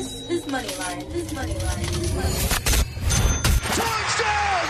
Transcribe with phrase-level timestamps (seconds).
[0.00, 1.12] This is Moneyline.
[1.12, 1.84] This is Moneyline.
[3.76, 4.64] Touchdown!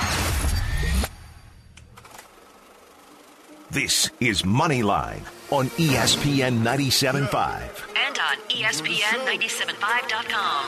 [3.71, 5.23] This is Moneyline
[5.53, 7.63] on ESPN 97.5.
[7.95, 10.67] And on E ESPN975.com.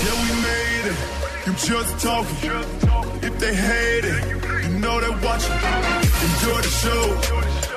[0.00, 0.96] Yeah, we made it.
[1.46, 2.48] You just talking.
[3.22, 4.24] If they hate it,
[4.64, 5.52] you know they're watching.
[5.52, 7.12] Enjoy the show.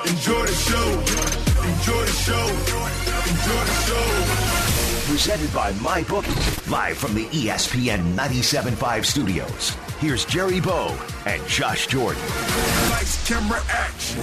[0.08, 0.88] Enjoy the show.
[1.68, 2.46] Enjoy the show.
[3.28, 4.57] Enjoy the show.
[5.08, 9.70] Presented by MyBookie, live from the ESPN 97.5 studios.
[10.00, 10.94] Here's Jerry Bow
[11.24, 12.20] and Josh Jordan.
[12.90, 14.20] Lights, camera, action.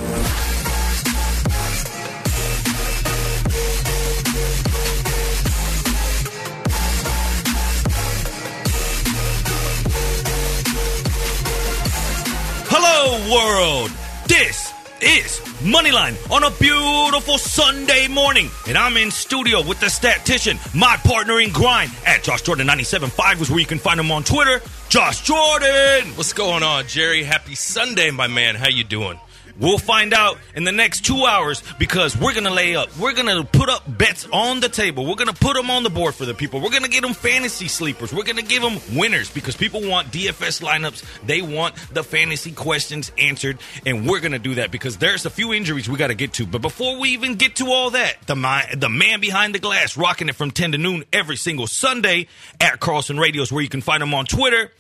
[12.69, 13.91] Hello, world.
[14.27, 18.49] This is Moneyline on a beautiful Sunday morning.
[18.67, 23.41] And I'm in studio with the statistician, my partner in grind at Josh Jordan 97.5
[23.41, 24.61] is where you can find him on Twitter.
[24.89, 26.09] Josh Jordan.
[26.15, 27.23] What's going on, Jerry?
[27.23, 28.55] Happy Sunday, my man.
[28.55, 29.19] How you doing?
[29.59, 32.95] We'll find out in the next two hours because we're going to lay up.
[32.97, 35.05] We're going to put up bets on the table.
[35.05, 36.59] We're going to put them on the board for the people.
[36.59, 38.13] We're going to get them fantasy sleepers.
[38.13, 41.25] We're going to give them winners because people want DFS lineups.
[41.25, 43.57] They want the fantasy questions answered.
[43.85, 46.33] And we're going to do that because there's a few injuries we got to get
[46.33, 46.45] to.
[46.45, 49.95] But before we even get to all that, the, mi- the man behind the glass
[49.95, 52.27] rocking it from 10 to noon every single Sunday
[52.59, 54.71] at Carlson Radios where you can find him on Twitter.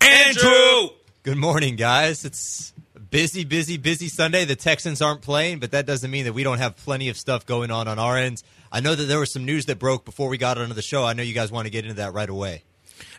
[0.00, 0.88] Andrew!
[1.22, 2.24] Good morning, guys.
[2.24, 2.72] It's
[3.14, 4.44] busy, busy, busy Sunday.
[4.44, 7.46] The Texans aren't playing, but that doesn't mean that we don't have plenty of stuff
[7.46, 8.42] going on on our ends.
[8.72, 11.04] I know that there was some news that broke before we got onto the show.
[11.04, 12.64] I know you guys want to get into that right away.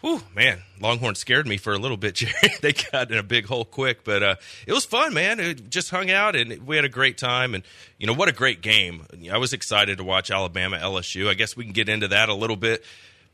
[0.00, 2.14] whew, man, Longhorns scared me for a little bit.
[2.16, 5.40] Jerry, they got in a big hole quick, but uh, it was fun, man.
[5.40, 7.54] It just hung out and we had a great time.
[7.54, 7.64] And
[7.98, 9.06] you know what a great game.
[9.32, 11.28] I was excited to watch Alabama LSU.
[11.28, 12.84] I guess we can get into that a little bit.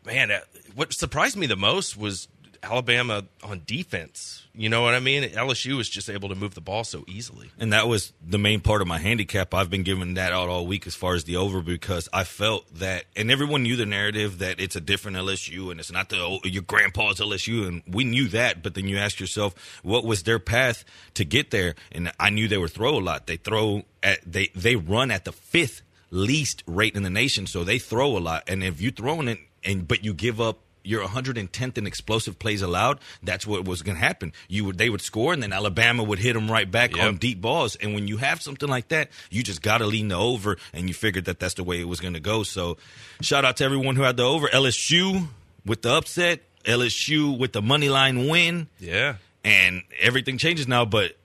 [0.04, 0.40] Man, uh,
[0.74, 2.28] what surprised me the most was
[2.62, 4.41] Alabama on defense.
[4.54, 5.22] You know what I mean?
[5.30, 7.50] LSU was just able to move the ball so easily.
[7.58, 9.54] And that was the main part of my handicap.
[9.54, 12.72] I've been giving that out all week as far as the over because I felt
[12.74, 16.18] that, and everyone knew the narrative that it's a different LSU and it's not the
[16.18, 18.62] oh, your grandpa's LSU, and we knew that.
[18.62, 21.74] But then you ask yourself, what was their path to get there?
[21.90, 23.26] And I knew they would throw a lot.
[23.26, 25.80] They throw at they they run at the fifth
[26.10, 28.44] least rate in the nation, so they throw a lot.
[28.48, 32.62] And if you're throwing it, and but you give up you're 110th in explosive plays
[32.62, 32.98] allowed.
[33.22, 34.32] That's what was going to happen.
[34.48, 37.06] You would they would score, and then Alabama would hit them right back Yep.
[37.06, 37.76] on deep balls.
[37.76, 40.88] And when you have something like that, you just got to lean the over, and
[40.88, 42.42] you figured that that's the way it was going to go.
[42.42, 42.76] So,
[43.20, 44.48] shout out to everyone who had the over.
[44.48, 45.28] LSU
[45.64, 49.16] with the upset, LSU with the money line win, Yeah.
[49.44, 50.84] and everything changes now.
[50.84, 51.16] But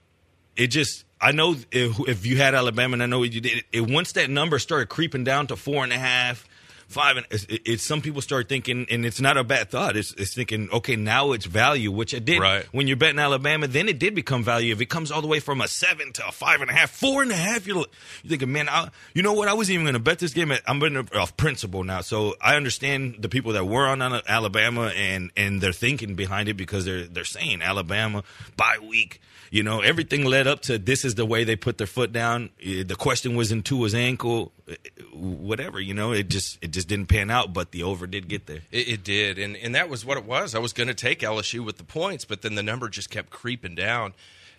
[0.56, 1.04] it just.
[1.20, 3.64] I know if, if you had Alabama, and I know you did.
[3.72, 6.47] It, once that number started creeping down to four and a half,
[6.88, 9.96] five, and it's, it's some people start thinking, and it's not a bad thought.
[9.96, 12.64] It's, it's thinking, okay, now it's value, which it did Right.
[12.72, 13.68] when you're betting Alabama.
[13.68, 14.72] Then it did become value.
[14.72, 16.90] If it comes all the way from a seven to a five and a half,
[16.90, 17.86] four and a half, you're, you're
[18.30, 19.48] thinking, man, I, you know what?
[19.48, 20.52] I wasn't even going to bet this game.
[20.66, 22.00] I'm betting off principle now.
[22.00, 26.54] So I understand the people that were on Alabama and and their thinking behind it
[26.54, 28.24] because they're they're saying Alabama
[28.56, 29.20] bye week.
[29.50, 32.50] You know, everything led up to this is the way they put their foot down.
[32.62, 34.74] Eh, The question was in Tua's ankle, eh,
[35.12, 35.80] whatever.
[35.80, 38.60] You know, it just it just didn't pan out, but the over did get there.
[38.70, 40.54] It, it did, and and that was what it was.
[40.54, 43.30] I was going to take LSU with the points, but then the number just kept
[43.30, 44.12] creeping down,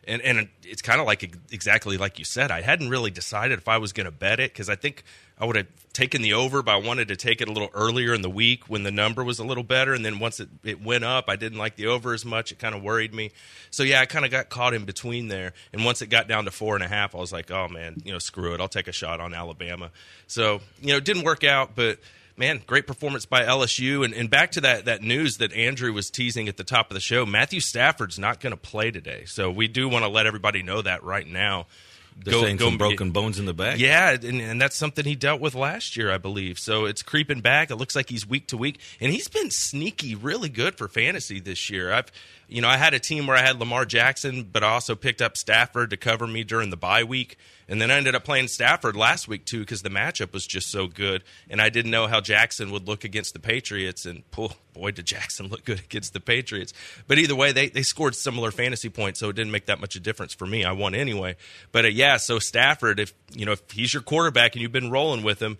[0.08, 2.50] and and it's kind of like exactly like you said.
[2.52, 5.04] I hadn't really decided if I was going to bet it because I think
[5.40, 8.14] I would have taken the over, but I wanted to take it a little earlier
[8.14, 10.84] in the week when the number was a little better, and then once it it
[10.84, 12.52] went up, I didn't like the over as much.
[12.52, 13.32] It kind of worried me,
[13.72, 15.54] so yeah, I kind of got caught in between there.
[15.72, 18.02] And once it got down to four and a half, I was like, oh man,
[18.04, 19.92] you know, screw it, I'll take a shot on Alabama.
[20.28, 22.00] So you know, it didn't work out, but
[22.40, 24.04] man, great performance by LSU.
[24.04, 26.96] And, and back to that that news that Andrew was teasing at the top of
[26.96, 29.26] the show, Matthew Stafford's not going to play today.
[29.26, 31.68] So we do want to let everybody know that right now.
[32.24, 33.80] They're go saying go some broken bones in the back.
[33.80, 36.60] Yeah, and, and that's something he dealt with last year, I believe.
[36.60, 37.72] So it's creeping back.
[37.72, 41.40] It looks like he's week to week, and he's been sneaky, really good for fantasy
[41.40, 41.92] this year.
[41.92, 42.12] I've,
[42.50, 45.22] you know, I had a team where I had Lamar Jackson, but I also picked
[45.22, 48.48] up Stafford to cover me during the bye week, and then I ended up playing
[48.48, 52.08] Stafford last week too because the matchup was just so good, and I didn't know
[52.08, 56.14] how Jackson would look against the Patriots, and oh, boy, did Jackson look good against
[56.14, 56.74] the Patriots.
[57.08, 59.96] But either way, they they scored similar fantasy points, so it didn't make that much
[59.96, 60.66] of a difference for me.
[60.66, 61.36] I won anyway.
[61.72, 64.90] But uh, yeah, so Stafford, if you know if he's your quarterback and you've been
[64.90, 65.58] rolling with him,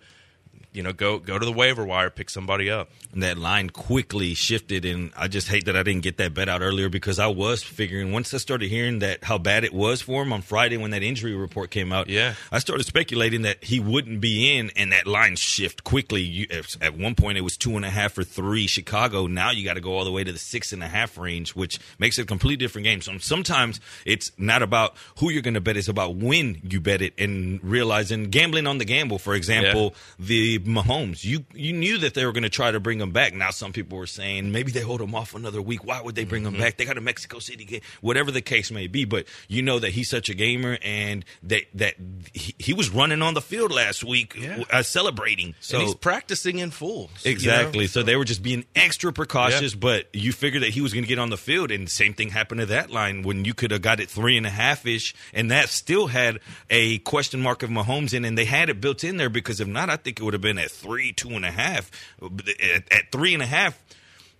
[0.72, 2.90] you know, go go to the waiver wire, pick somebody up.
[3.12, 6.48] And that line quickly shifted, and I just hate that I didn't get that bet
[6.48, 10.00] out earlier because I was figuring once I started hearing that how bad it was
[10.00, 12.08] for him on Friday when that injury report came out.
[12.08, 12.34] Yeah.
[12.52, 16.22] I started speculating that he wouldn't be in, and that line shift quickly.
[16.22, 16.46] You,
[16.80, 19.26] at one point, it was two and a half or three Chicago.
[19.26, 21.56] Now you got to go all the way to the six and a half range,
[21.56, 23.00] which makes it a completely different game.
[23.00, 27.02] So sometimes it's not about who you're going to bet; it's about when you bet
[27.02, 29.18] it, and realizing gambling on the gamble.
[29.18, 31.24] For example, the Mahomes.
[31.24, 33.34] You you knew that they were going to try to bring him back.
[33.34, 35.84] Now some people were saying maybe they hold him off another week.
[35.84, 36.76] Why would they bring him back?
[36.76, 39.04] They got a Mexico City game, whatever the case may be.
[39.04, 41.94] But you know that he's such a gamer, and that that
[42.32, 44.64] he, he was running on the field last week, Yeah.
[44.70, 45.54] uh, celebrating.
[45.60, 47.10] So and he's practicing in full.
[47.22, 47.32] you know?
[47.32, 47.86] Exactly.
[47.86, 51.08] So they were just being extra precautious, but you figured that he was going to
[51.08, 53.82] get on the field, and same thing happened to that line when you could have
[53.82, 57.70] got it three and a half ish, and that still had a question mark of
[57.70, 60.22] Mahomes in, and they had it built in there because if not, I think it
[60.22, 61.90] would have been at three, two and a half.
[62.22, 63.78] At, at three and a half.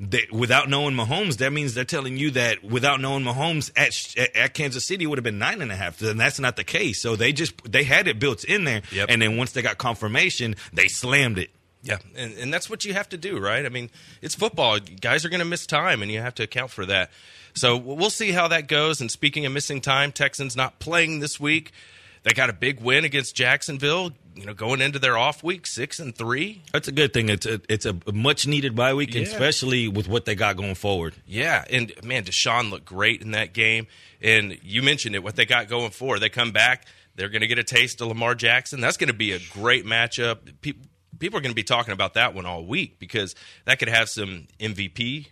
[0.03, 4.35] They, without knowing Mahomes, that means they're telling you that without knowing Mahomes at, at,
[4.35, 7.03] at Kansas City would have been nine and a half, and that's not the case.
[7.03, 9.11] So they just they had it built in there, Yep.
[9.11, 11.51] and then once they got confirmation, they slammed it.
[11.83, 13.67] Yeah, and, and that's what you have to do, right?
[13.67, 13.91] I mean,
[14.23, 14.79] it's football.
[14.81, 17.11] Guys are going to miss time, and you have to account for that.
[17.53, 19.03] So we'll see how that goes.
[19.03, 21.73] And speaking of missing time, Texans not playing this week.
[22.23, 24.13] They got a big win against Jacksonville.
[24.41, 26.63] You know, going into their off week, six and three.
[26.73, 27.29] That's a good thing.
[27.29, 29.23] It's a it's a much needed bye week, Yeah.
[29.23, 31.15] especially with what they got going forward.
[31.27, 33.87] Yeah, and man, Deshaun looked great in that game.
[34.23, 36.19] And you mentioned it, what they got going for.
[36.19, 38.81] They come back, they're going to get a taste of Lamar Jackson.
[38.81, 40.39] That's going to be a great matchup.
[40.63, 40.87] People,
[41.19, 43.35] people are going to be talking about that one all week because
[43.67, 45.27] that could have some MVP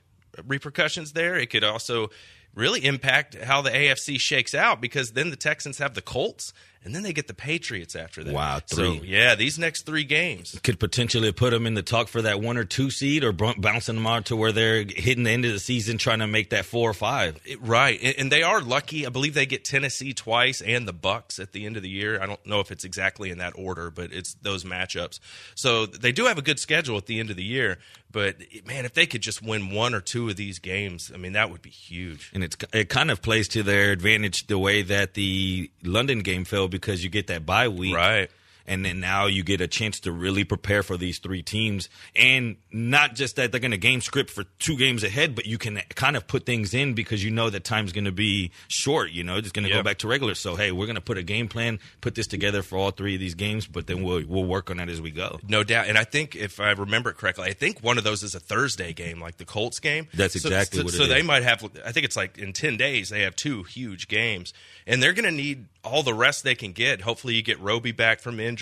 [0.47, 1.37] repercussions there.
[1.37, 2.11] It could also
[2.55, 6.53] really impact how the AFC shakes out because then the Texans have the Colts
[6.85, 8.33] and then they get the Patriots after that.
[8.35, 10.59] Wow, So, yeah, these next three games.
[10.63, 13.97] Could potentially put them in the talk for that one or two seed, or bouncing
[13.97, 16.65] them out to where they're hitting the end of the season trying to make that
[16.65, 17.39] four or five.
[17.45, 19.07] It- right, and, and they are lucky.
[19.07, 22.21] I believe they get Tennessee twice and the Bucs at the end of the year.
[22.23, 25.21] I don't know if it's exactly in that order, but it's those matchups.
[25.55, 27.79] So they do have a good schedule at the end of the year.
[28.11, 31.33] But man, if they could just win one or two of these games, I mean,
[31.33, 32.31] that would be huge.
[32.33, 36.47] And it's it kind of plays to their advantage the way that the London game
[36.47, 38.31] fell because you get that bye week, Right.
[38.69, 42.56] And then now you get a chance to really prepare for these three teams, and
[42.70, 45.81] not just that they're going to game script for two games ahead, but you can
[45.94, 49.11] kind of put things in because you know that time's going to be short.
[49.11, 50.35] You know, it's going to go back to regular.
[50.35, 53.15] So hey, we're going to put a game plan, put this together for all three
[53.15, 55.41] of these games, but then we'll we'll work on that as we go.
[55.49, 55.87] No doubt.
[55.88, 58.93] And I think if I remember correctly, I think one of those is a Thursday
[58.93, 60.09] game, like the Colts game.
[60.12, 61.64] That's exactly so, what it So they might have.
[61.85, 64.53] I think it's like in ten days they have two huge games,
[64.87, 67.00] and they're going to need all the rest they can get.
[67.00, 68.58] Hopefully, you get Roby back from injury.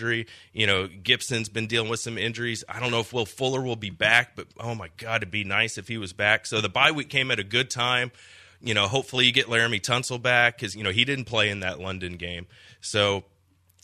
[0.53, 2.65] You know, Gibson's been dealing with some injuries.
[2.69, 5.45] I don't know if Will Fuller will be back, but oh my God, it'd be
[5.45, 6.47] nice if he was back.
[6.47, 8.13] So the bye week came at a good time.
[8.61, 11.61] You know, hopefully you get Laremy Tunsil back because you know he didn't play in
[11.61, 12.47] that London game.
[12.81, 13.25] So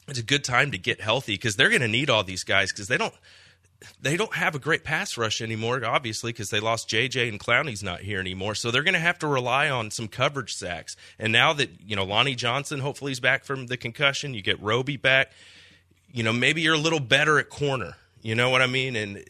[0.08, 2.72] it's a good time to get healthy because they're going to need all these guys
[2.72, 3.14] because they don't
[4.00, 7.82] they don't have a great pass rush anymore, obviously, because they lost JJ and Clowney's
[7.82, 8.54] not here anymore.
[8.54, 10.96] So they're going to have to rely on some coverage sacks.
[11.18, 14.60] And now that you know Lonnie Johnson, hopefully he's back from the concussion, you get
[14.60, 15.32] Roby back.
[16.12, 17.96] You know, maybe you're a little better at corner.
[18.22, 18.94] You know what I mean?
[18.96, 19.24] And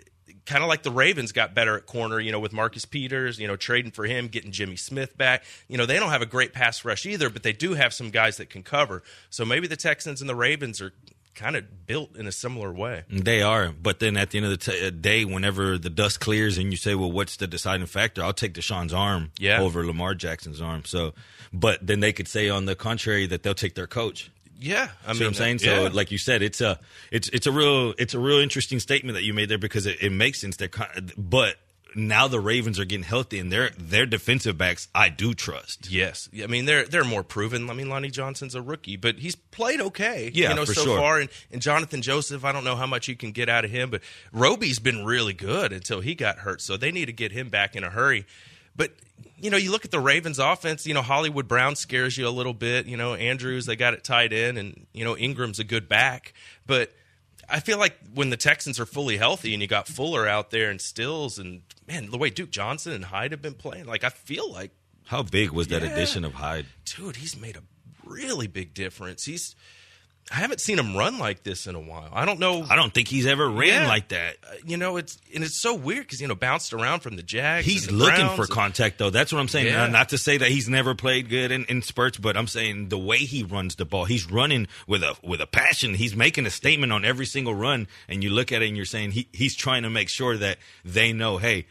[0.45, 3.47] kind of like the Ravens got better at corner, you know, with Marcus Peters, you
[3.47, 5.45] know, trading for him, getting Jimmy Smith back.
[5.69, 8.11] You know, they don't have a great pass rush either, but they do have some
[8.11, 9.03] guys that can cover.
[9.31, 10.93] So maybe the Texans and the Ravens are
[11.35, 13.05] kind of built in a similar way.
[13.09, 16.21] They are, but then at the end of the t- uh, day, whenever the dust
[16.21, 19.61] clears and you say, "Well, what's the deciding factor?" I'll take Deshaun's arm Yeah.
[19.63, 20.85] over Lamar Jackson's arm.
[20.85, 21.15] So,
[21.51, 24.31] but then they could say on the contrary that they'll take their coach.
[24.63, 25.59] Yeah, I See mean, what I'm uh, saying?
[25.63, 25.89] yeah.
[25.89, 26.79] So, like you said, it's a
[27.11, 29.99] it's it's a real it's a real interesting statement that you made there because it,
[30.01, 30.57] it makes sense.
[30.57, 31.57] They're kind but
[31.95, 35.91] now the Ravens are getting healthy and their their defensive backs I do trust.
[35.91, 37.69] Yes, I mean they're they're more proven.
[37.69, 40.31] I mean Lonnie Johnson's a rookie, but he's played okay.
[40.33, 40.99] Yeah, you know for so sure.
[40.99, 41.19] far.
[41.21, 43.91] And, and Jonathan Joseph, I don't know how much you can get out of him,
[43.91, 44.03] but
[44.33, 46.61] Roby's been really good until he got hurt.
[46.61, 48.27] So they need to get him back in a hurry.
[48.77, 48.93] But
[49.39, 52.31] you know, you look at the Ravens offense, you know, Hollywood Brown scares you a
[52.31, 52.87] little bit.
[52.87, 56.33] You know, Andrews, they got it tied in, and, you know, Ingram's a good back.
[56.65, 56.93] But
[57.49, 60.71] I feel like when the Texans are fully healthy and you got Fuller out there
[60.71, 64.11] and Stills, and man, the way Duke Johnson and Hyde have been playing, like, I
[64.11, 64.71] feel like,
[65.07, 65.89] How big was that Yeah.
[65.91, 66.67] addition of Hyde?
[66.85, 67.63] dude, he's made a
[68.05, 69.25] really big difference.
[69.25, 69.57] He's,
[70.31, 72.09] I haven't seen him run like this in a while.
[72.13, 72.65] I don't know.
[72.71, 73.89] I don't think he's ever ran Yeah.
[73.89, 74.37] like that.
[74.45, 77.23] uh, You know, it's and it's so weird because you know bounced around from the
[77.23, 77.67] Jags.
[77.67, 79.11] He's the looking Browns for and- contact, though.
[79.11, 79.67] That's what I'm saying.
[79.67, 79.85] Yeah.
[79.85, 82.89] Uh, not to say that he's never played good in, in spurts, but I'm saying
[82.89, 85.95] the way he runs the ball, he's running with a with a passion.
[85.95, 88.87] He's making a statement on every single run, and you look at it and you're
[88.87, 91.67] saying he, he's trying to make sure that they know, hey.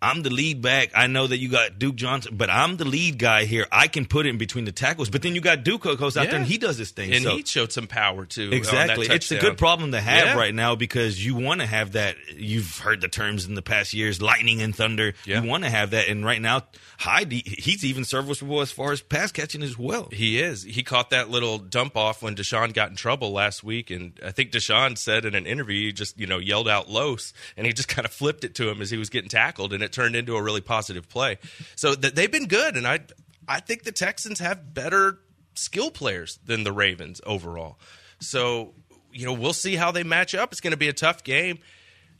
[0.00, 0.90] I'm the lead back.
[0.94, 3.66] I know that you got Duke Johnson, but I'm the lead guy here.
[3.72, 5.10] I can put it in between the tackles.
[5.10, 7.12] But then you got Duke goes out there and he does his thing.
[7.12, 7.36] and so.
[7.36, 8.50] he showed some power too.
[8.52, 9.06] Exactly.
[9.08, 10.36] It's a good problem to have Yeah.
[10.36, 12.16] right now because you want to have that.
[12.36, 15.14] You've heard the terms in the past years, lightning and thunder.
[15.24, 15.42] Yeah.
[15.42, 16.08] You want to have that.
[16.08, 16.62] And right now,
[17.00, 20.08] Hyde, he's even serviceable as far as pass catching as well.
[20.12, 20.64] He is.
[20.64, 24.32] He caught that little dump off when Deshaun got in trouble last week, and I
[24.32, 27.72] think Deshaun said in an interview, he just you know yelled out "los," and he
[27.72, 30.16] just kind of flipped it to him as he was getting tackled, and it turned
[30.16, 31.38] into a really positive play.
[31.76, 33.00] So th- they've been good, and I
[33.46, 35.18] I think the Texans have better
[35.54, 37.78] skill players than the Ravens overall.
[38.20, 38.74] So
[39.12, 40.52] you know we'll see how they match up.
[40.52, 41.58] It's going to be a tough game.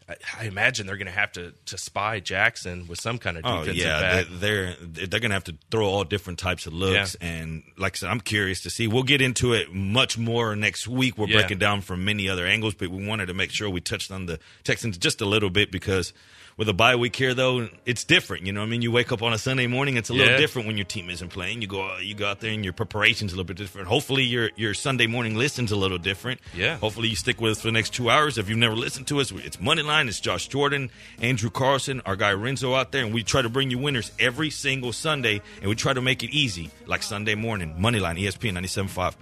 [0.09, 3.43] I, I imagine they're going to have to to spy Jackson with some kind of
[3.45, 4.27] Oh yeah, back.
[4.31, 7.97] they're they're, they're going to have to throw all different types of looks, and like
[7.97, 8.87] I said, I'm curious to see.
[8.89, 11.19] We'll get into it much more next week.
[11.19, 11.41] We're Yeah.
[11.41, 14.25] breaking down from many other angles, but we wanted to make sure we touched on
[14.27, 16.15] the Texans just a little bit because
[16.59, 18.45] with a bye week here, though, it's different.
[18.45, 20.33] You know, what I mean, you wake up on a Sunday morning, it's a little
[20.33, 20.37] Yeah.
[20.37, 21.63] different when your team isn't playing.
[21.63, 23.89] You go you go out there and your preparation's a little bit different.
[23.89, 26.41] Hopefully, your your Sunday morning listen's a little different.
[26.55, 26.77] Yeah.
[26.77, 28.37] Hopefully, you stick with us for the next two hours.
[28.37, 30.09] If you've never listened to us, it's Moneyline.
[30.09, 30.91] It's Josh Jordan,
[31.23, 34.51] Andrew Carlson, our guy Renzo out there, and we try to bring you winners every
[34.51, 37.77] single Sunday, and we try to make it easy, like Sunday morning.
[37.79, 39.15] Moneyline, ESPN 97.5.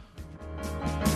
[0.62, 1.15] Seems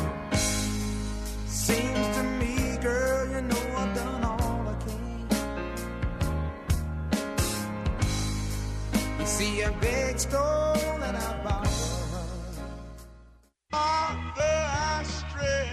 [10.20, 11.64] stone and I borrow
[13.70, 15.68] Father, I stretch,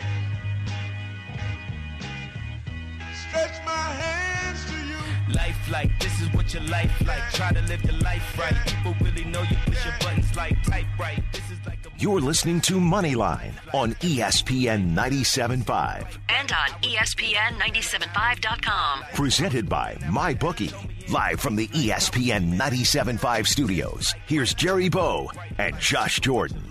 [3.27, 5.33] stretch my hands to you.
[5.35, 7.23] Life like this is what your life like.
[7.33, 8.55] Try to live your life right.
[8.65, 11.21] People really know you push your buttons like type right.
[11.33, 11.56] This is
[11.97, 16.17] You're listening to Moneyline on ESPN 97.5.
[16.29, 19.03] And on E ESPN 975.com.
[19.13, 20.73] Presented by MyBookie.
[21.11, 24.13] Live from the ESPN 97.5 studios.
[24.27, 26.61] Here's Jerry Bow and Josh Jordan.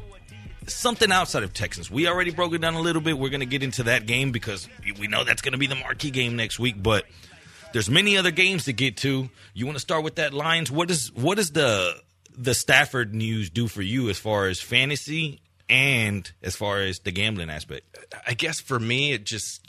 [0.67, 1.91] something outside of Texans.
[1.91, 3.17] We already broke it down a little bit.
[3.17, 4.67] We're going to get into that game because
[4.99, 7.05] we know that's going to be the marquee game next week, but
[7.73, 9.29] there's many other games to get to.
[9.53, 10.71] You want to start with that Lions?
[10.71, 11.95] What is what is the
[12.37, 17.11] the Stafford news do for you as far as fantasy and as far as the
[17.11, 17.97] gambling aspect?
[18.25, 19.61] I guess for me, it just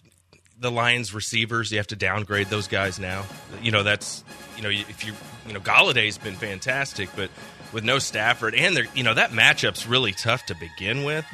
[0.59, 1.71] the Lions receivers.
[1.71, 3.25] You have to downgrade those guys now.
[3.63, 4.25] You know that's
[4.57, 5.13] you know if you
[5.47, 7.31] you know Golladay's been fantastic, but
[7.73, 11.25] with no Stafford and they're you know that matchup's really tough to begin with.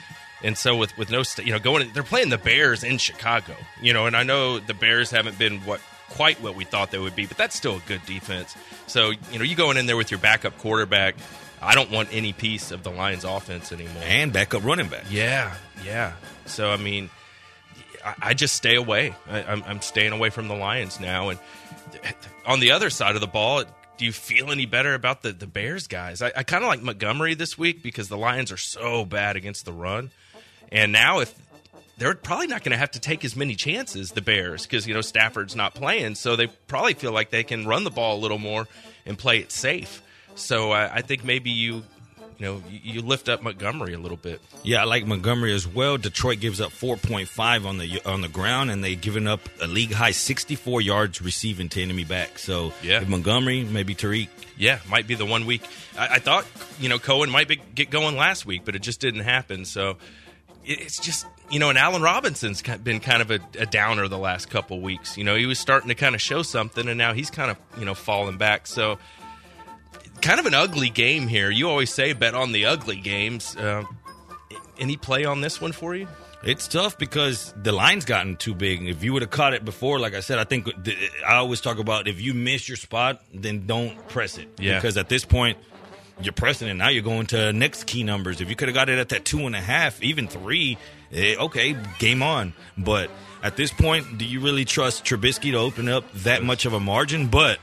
[0.42, 3.54] And so with with no you know going they're playing the Bears in Chicago.
[3.80, 5.80] You know, and I know the Bears haven't been what
[6.12, 8.54] quite what we thought they would be, but that's still a good defense.
[8.86, 11.16] So you know you going in there with your backup quarterback.
[11.60, 14.02] I don't want any piece of the Lions offense anymore.
[14.04, 15.04] And backup running back.
[15.10, 15.54] Yeah,
[15.84, 16.14] yeah.
[16.46, 17.08] So I mean,
[18.04, 19.14] I, I just stay away.
[19.28, 21.30] I, I'm, I'm staying away from the Lions now.
[21.30, 21.38] And
[22.46, 23.64] on the other side of the ball,
[23.96, 26.20] do you feel any better about the the Bears guys?
[26.20, 29.64] I, I kind of like Montgomery this week because the Lions are so bad against
[29.64, 30.10] the run,
[30.70, 31.34] and now if
[32.02, 34.94] they're probably not going to have to take as many chances, the Bears, because you
[34.94, 38.20] know Stafford's not playing, so they probably feel like they can run the ball a
[38.20, 38.66] little more
[39.06, 40.02] and play it safe.
[40.34, 41.74] So I, I think maybe you,
[42.38, 44.40] you know, you, lift up Montgomery a little bit.
[44.64, 45.96] Yeah, I like Montgomery as well.
[45.96, 49.92] Detroit gives up 4.5 on the on the ground, and they've given up a league
[49.92, 52.38] high 64 yards receiving to enemy back.
[52.40, 53.02] So Yeah.
[53.02, 54.28] if Montgomery, maybe Tarik.
[54.58, 55.62] Yeah, might be the one week.
[55.96, 56.46] I, I thought
[56.80, 59.64] you know Cohen might be, get going last week, but it just didn't happen.
[59.64, 59.98] So
[60.64, 64.48] it's just you know, and Allen Robinson's been kind of a, a downer the last
[64.48, 65.18] couple weeks.
[65.18, 67.58] You know, he was starting to kind of show something, and now he's kind of
[67.78, 68.66] you know falling back.
[68.66, 68.98] So
[70.22, 71.50] kind of an ugly game here.
[71.50, 73.56] You always say bet on the ugly games.
[73.56, 73.84] Uh,
[74.78, 76.08] any play on this one for you?
[76.44, 78.88] It's tough because the line's gotten too big.
[78.88, 81.60] If you would have caught it before, like I said, I think th- I always
[81.60, 84.48] talk about if you miss your spot, then don't press it.
[84.58, 84.76] Yeah.
[84.76, 85.58] Because at this point,
[86.24, 86.74] you're pressing it.
[86.74, 88.40] Now you're going to next key numbers.
[88.40, 90.78] If you could have got it at that two and a half, even three,
[91.12, 92.52] eh, okay, game on.
[92.76, 93.10] But
[93.42, 96.80] at this point, do you really trust Trubisky to open up that much of a
[96.80, 97.28] margin?
[97.28, 97.58] But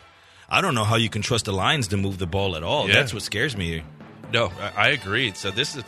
[0.49, 2.87] I don't know how you can trust the Lions to move the ball at all.
[2.87, 2.95] Yeah.
[2.95, 3.83] That's what scares me here.
[4.31, 5.31] No, I, agree.
[5.33, 5.83] So this is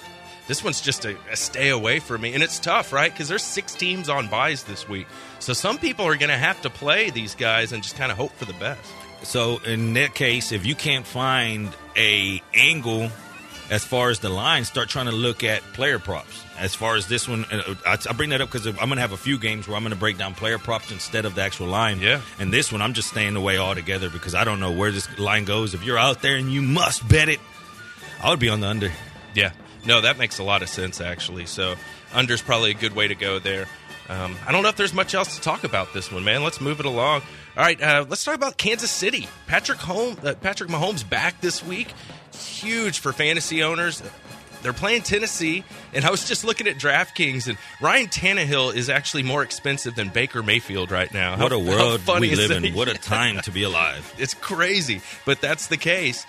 [0.48, 3.12] this one's just a, a stay away for me, and it's tough, right?
[3.12, 5.08] Because there's six teams on buys this week,
[5.40, 8.18] so some people are going to have to play these guys and just kind of
[8.18, 8.82] hope for the best.
[9.24, 13.10] So in that case, if you can't find a angle
[13.70, 16.44] as far as the line, start trying to look at player props.
[16.60, 19.02] As far as this one, uh, I, I bring that up because I'm going to
[19.02, 21.42] have a few games where I'm going to break down player props instead of the
[21.42, 22.00] actual line.
[22.00, 22.22] Yeah.
[22.38, 25.46] And this one, I'm just staying away altogether because I don't know where this line
[25.46, 25.74] goes.
[25.74, 27.40] If you're out there and you must bet it,
[28.22, 28.92] I would be on the under.
[29.34, 29.54] Yeah,
[29.86, 31.46] no, that makes a lot of sense actually.
[31.46, 31.76] So
[32.14, 33.68] under's probably a good way to go there.
[34.10, 36.44] Um, I don't know if there's much else to talk about this one, man.
[36.44, 37.22] Let's move it along.
[37.58, 39.28] All right, uh, let's talk about Kansas City.
[39.48, 41.94] Patrick Home, uh, Patrick Mahomes back this week.
[42.34, 44.02] Huge for fantasy owners.
[44.62, 49.24] They're playing Tennessee, and I was just looking at DraftKings, and Ryan Tannehill is actually
[49.24, 51.32] more expensive than Baker Mayfield right now.
[51.38, 52.74] What How- a world we live in.
[52.74, 54.14] What a time to be alive.
[54.18, 56.26] It's crazy, but that's the case.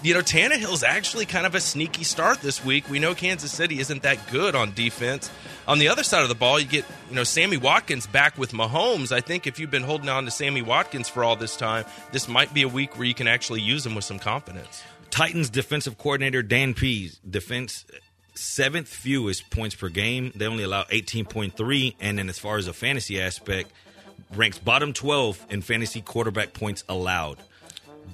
[0.00, 2.88] You know, Tannehill's actually kind of a sneaky start this week.
[2.88, 5.28] We know Kansas City isn't that good on defense.
[5.66, 8.52] On the other side of the ball, you get, you know, Sammy Watkins back with
[8.52, 9.10] Mahomes.
[9.10, 12.28] I think if you've been holding on to Sammy Watkins for all this time, this
[12.28, 14.84] might be a week where you can actually use him with some confidence.
[15.10, 17.84] Titans defensive coordinator Dan Pees defense
[18.34, 20.30] seventh fewest points per game.
[20.34, 23.72] They only allow 18.3 and then as far as a fantasy aspect
[24.34, 27.38] ranks bottom 12 in fantasy quarterback points allowed.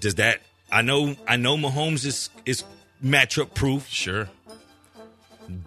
[0.01, 0.41] Does that
[0.71, 2.65] I know I know Mahomes is is
[3.05, 3.89] matchup proof.
[3.89, 4.29] Sure.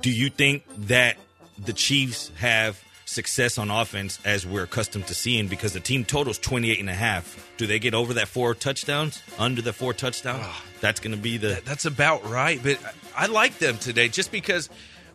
[0.02, 1.18] Do you think that
[1.58, 6.38] the Chiefs have success on offense as we're accustomed to seeing because the team totals
[6.40, 7.50] 28 and a half.
[7.56, 9.24] Do they get over that four touchdowns?
[9.40, 10.46] Under the four touchdowns?
[10.82, 12.62] That's going to be the That- That's about right.
[12.62, 12.80] But
[13.16, 14.70] I like them today just because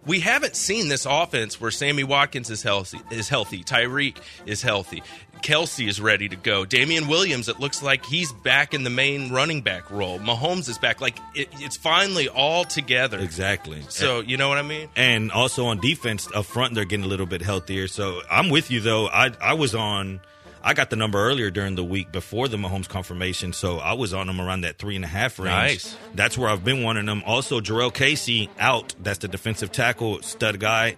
[0.07, 4.17] we haven't seen this offense where Sammy Watkins is healthy, is healthy, Tyreek
[4.47, 5.03] is healthy,
[5.43, 7.49] Kelce is ready to go, Damien Williams.
[7.49, 10.21] It looks like he's back in the main running back role.
[10.21, 11.01] Mahomes is back.
[11.01, 13.19] Like it, it's finally all together.
[13.19, 13.83] exactly.
[13.89, 14.89] So you know what I mean?
[14.95, 18.71] and also on defense up front they're getting a little bit healthier so i'm with
[18.71, 20.21] you though i i was on
[20.63, 24.13] i got the number earlier during the week before the mahomes confirmation so i was
[24.15, 25.51] on them around that three and a half range.
[25.51, 25.97] Nice.
[26.15, 27.23] that's where i've been wanting them.
[27.27, 28.95] Also Jurrell Casey out.
[29.03, 30.97] That's the defensive tackle stud guy.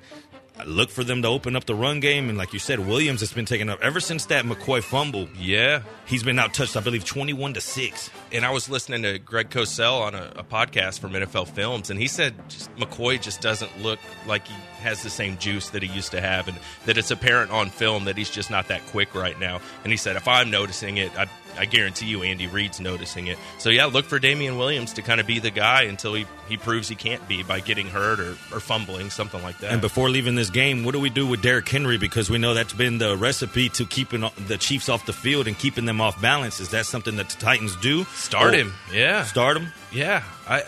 [0.57, 3.21] I look for them to open up the run game and like you said williams
[3.21, 5.29] has been taking up ever since that mccoy fumble.
[5.37, 5.83] Yeah.
[6.07, 9.49] he's been out touched i believe 21 to 6 And I was listening to Greg
[9.49, 13.81] Cosell on a, a podcast from NFL Films, and he said just, McCoy just doesn't
[13.81, 17.13] look like he has the same juice that he used to have, and that it's
[17.13, 19.61] apparent on film that he's just not that quick right now.
[19.85, 23.39] And he said, if I'm noticing it, I, I guarantee you Andy Reid's noticing it.
[23.59, 26.57] So yeah, look for Damien Williams to kind of be the guy until he, he
[26.57, 29.73] proves he can't be by getting hurt or, or fumbling, something like that.
[29.73, 31.99] And before leaving this game, what do we do with Derrick Henry?
[31.99, 35.57] Because we know that's been the recipe to keeping the Chiefs off the field and
[35.57, 36.61] keeping them off balance.
[36.61, 38.05] Is that something that the Titans do?
[38.25, 39.25] Start Or him, yeah.
[39.25, 39.69] Start him?
[39.93, 40.63] Yeah, I.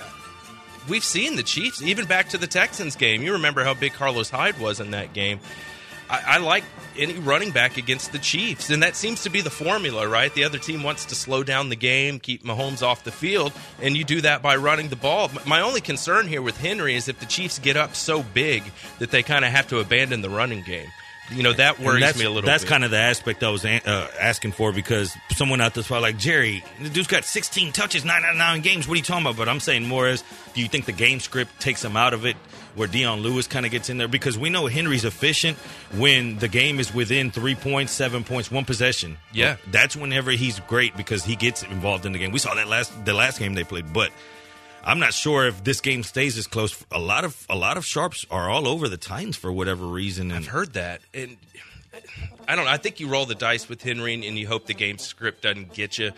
[0.90, 3.22] We've seen the Chiefs even back to the Texans game.
[3.22, 5.40] You remember how big Carlos Hyde was in that game.
[6.10, 6.64] I, I like
[6.98, 10.32] any running back against the Chiefs, and that seems to be the formula, right?
[10.34, 13.96] The other team wants to slow down the game, keep Mahomes off the field, and
[13.96, 15.30] you do that by running the ball.
[15.46, 18.62] My only concern here with Henry is if the Chiefs get up so big
[18.98, 20.88] that they kind of have to abandon the running game.
[21.32, 22.46] You know that worries me a little.
[22.46, 22.70] That's bit.
[22.70, 26.12] kind of the aspect I was a- uh, asking for because someone out there's probably
[26.12, 28.86] like, Jerry, the dude's got 16 touches, 9 out of 9 games.
[28.86, 29.36] What are you talking about?
[29.36, 30.22] But I'm saying more is,
[30.54, 32.36] do you think the game script takes him out of it
[32.76, 34.08] where Dion Lewis kind of gets in there?
[34.08, 35.58] Because we know Henry's efficient
[35.96, 39.18] when the game is within three points, seven points, one possession.
[39.32, 39.56] Yeah.
[39.70, 42.30] That's whenever he's great because he gets involved in the game.
[42.30, 44.10] We saw that last the last game they played, but
[44.86, 46.82] I'm not sure if this game stays as close.
[46.92, 50.30] A lot of a lot of sharps are all over the Titans for whatever reason.
[50.30, 51.36] And I've heard that, and
[52.46, 52.70] I don't know.
[52.70, 55.74] I think you roll the dice with Henry, and you hope the game script doesn't
[55.74, 56.12] get you.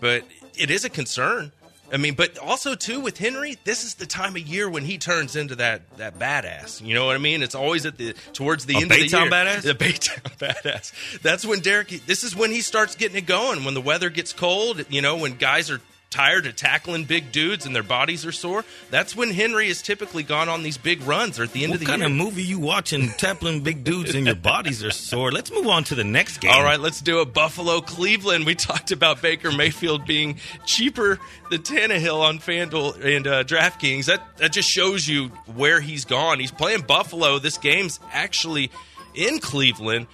[0.00, 0.24] But
[0.56, 1.52] it is a concern.
[1.90, 4.98] I mean, but also too with Henry, this is the time of year when he
[4.98, 6.84] turns into that that badass.
[6.84, 7.42] You know what I mean?
[7.42, 9.30] It's always at the towards the A end of the Baytown year.
[9.30, 9.62] badass?
[9.62, 11.20] The Baytown badass.
[11.22, 11.88] That's when Derrick.
[12.04, 13.64] This is when he starts getting it going.
[13.64, 17.66] When the weather gets cold, you know, when guys are tired of tackling big dudes
[17.66, 21.38] and their bodies are sore, that's when Henry has typically gone on these big runs
[21.38, 22.06] or at the end What of the kind year.
[22.08, 23.08] of movie you watching?
[23.18, 25.30] tackling big dudes and your bodies are sore.
[25.30, 26.50] Let's move on to the next game.
[26.52, 28.46] All right, let's do a Buffalo Cleveland.
[28.46, 31.18] We talked about Baker Mayfield being cheaper
[31.50, 34.06] than Tannehill on FanDuel and uh, DraftKings.
[34.06, 36.40] That that just shows you where he's gone.
[36.40, 37.38] He's playing Buffalo.
[37.38, 38.70] This game's actually
[39.14, 40.06] in Cleveland,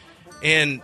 [0.43, 0.81] and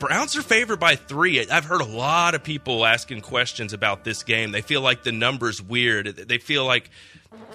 [0.00, 1.46] Browns are favored by three.
[1.48, 4.50] I've heard a lot of people asking questions about this game.
[4.50, 6.06] They feel like the number's weird.
[6.16, 6.90] They feel like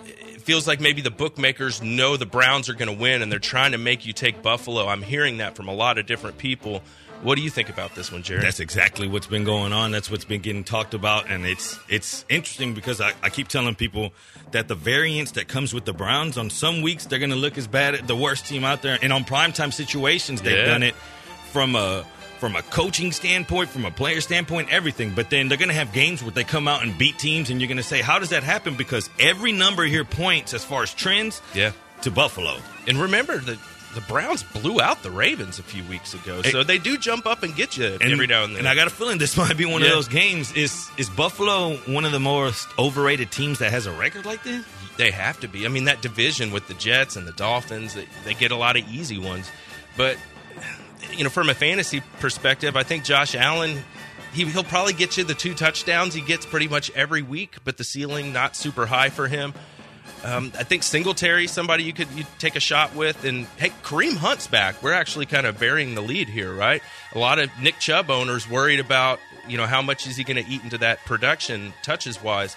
[0.06, 3.40] it feels like maybe the bookmakers know the Browns are going to win and they're
[3.40, 4.88] trying to make you take Buffalo.
[4.88, 6.82] I'm hearing that from a lot of different people.
[7.24, 8.42] What do you think about this one, Jerry?
[8.42, 9.92] That's exactly what's been going on.
[9.92, 13.74] That's what's been getting talked about, and it's it's interesting because I, I keep telling
[13.74, 14.14] people
[14.52, 17.58] that the variance that comes with the Browns on some weeks they're going to look
[17.58, 20.66] as bad, the worst team out there, and on primetime situations they've Yeah.
[20.66, 20.94] done it
[21.52, 22.06] from a
[22.40, 25.14] from a coaching standpoint, from a player standpoint, everything.
[25.16, 27.60] But then they're going to have games where they come out and beat teams, and
[27.62, 28.76] you're going to say, how does that happen?
[28.76, 31.72] Because every number here points as far as trends, Yeah.
[32.02, 32.58] to Buffalo.
[32.88, 33.58] And remember that
[33.96, 37.44] the Browns blew out the Ravens a few weeks ago, so they do jump up
[37.44, 38.60] and get you every now and then.
[38.60, 39.88] And I got a feeling this might be one Yeah.
[39.88, 40.52] of those games.
[40.52, 44.66] Is is Buffalo one of the most overrated teams that has a record like this?
[44.98, 45.66] They have to be.
[45.66, 48.76] I mean, that division with the Jets and the Dolphins, they, they get a lot
[48.78, 49.50] of easy ones.
[49.96, 50.18] But,
[51.14, 53.84] you know, from a fantasy perspective, I think Josh Allen,
[54.34, 57.78] he, he'll probably get you the two touchdowns he gets pretty much every week, but
[57.78, 59.54] the ceiling not super high for him.
[60.24, 64.16] Um, I think Singletary, somebody you could you take a shot with, and hey, Kareem
[64.16, 64.82] Hunt's back.
[64.82, 66.82] We're actually kind of burying the lead here, right?
[67.14, 70.44] A lot of Nick Chubb owners worried about you know how much is he going
[70.44, 72.56] to eat into that production touches wise.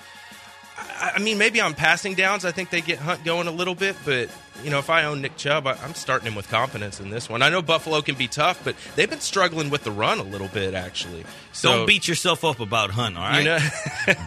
[1.01, 3.97] I, mean, maybe on passing downs, I think they get Hunt going a little bit,
[4.05, 4.31] but
[4.63, 7.29] you know, if I own Nick Chubb, I, I'm starting him with confidence in this
[7.29, 7.43] one.
[7.43, 10.49] I know Buffalo can be tough, but they've been struggling with the run a little
[10.49, 11.25] bit actually.
[11.53, 13.39] So Don't beat yourself up about Hunt, all right?
[13.39, 13.59] you know.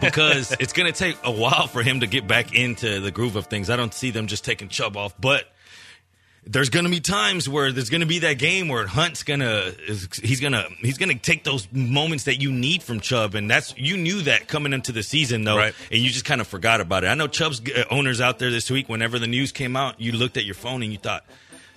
[0.00, 3.36] because it's going to take a while for him to get back into the groove
[3.36, 3.70] of things.
[3.70, 5.44] I don't see them just taking Chubb off, but
[6.44, 9.40] there's going to be times where there's going to be that game where Hunt's going
[9.40, 9.74] to
[10.22, 13.48] he's going to he's going to take those moments that you need from Chubb and
[13.48, 15.74] that's you knew that coming into the season though Right.
[15.90, 17.08] and you just kind of forgot about it.
[17.08, 20.12] I know Chubb's uh, owners out there this week whenever the news came out, you
[20.12, 21.24] looked at your phone and you thought,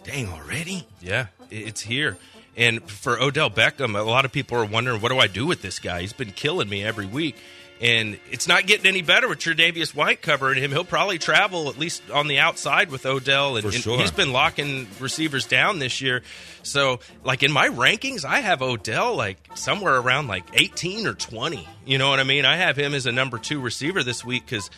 [0.04, 2.18] "Dang, already?" Yeah, it's here.
[2.58, 5.62] And for Odell Beckham, a lot of people are wondering, what do I do with
[5.62, 6.00] this guy?
[6.00, 7.36] He's been killing me every week.
[7.82, 10.72] And it's not getting any better with Tre'Davious White covering him.
[10.72, 14.32] He'll probably travel at least on the outside with Odell, and, For and he's been
[14.32, 16.22] locking receivers down this year.
[16.64, 21.68] So, like in my rankings, I have Odell like somewhere around like 18 or 20.
[21.86, 22.46] You know what I mean?
[22.46, 24.70] I have him as a number two receiver this week because,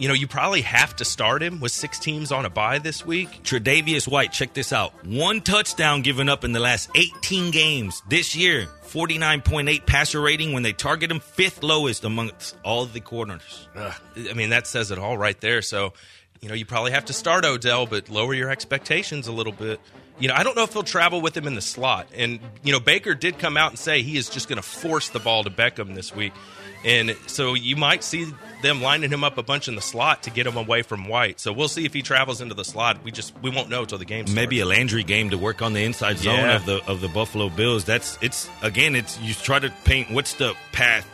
[0.00, 3.04] you know, you probably have to start him with six teams on a bye this
[3.04, 3.28] week.
[3.44, 4.94] Tre'Davious White, check this out.
[5.04, 8.66] One touchdown given up in the last 18 games this year.
[8.86, 13.68] 49.8 passer rating when they target him, fifth lowest amongst all the corners.
[13.76, 15.60] Ugh, I mean, that says it all right there.
[15.60, 15.92] So,
[16.40, 19.80] you know, you probably have to start Odell, but lower your expectations a little bit.
[20.18, 22.08] You know, I don't know if he'll travel with him in the slot.
[22.16, 25.10] And, you know, Baker did come out and say he is just going to force
[25.10, 26.32] the ball to Beckham this week.
[26.86, 28.32] And so you might see
[28.62, 31.40] them lining him up a bunch in the slot to get him away from White.
[31.40, 33.02] So we'll see if he travels into the slot.
[33.04, 34.34] We just we won't know until the game starts.
[34.34, 36.56] Maybe a Landry game to work on the inside zone Yeah.
[36.56, 37.84] of the of the Buffalo Bills.
[37.84, 38.94] That's it's again.
[38.94, 41.06] It's you try to paint what's the path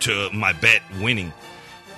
[0.00, 1.32] to my bet winning.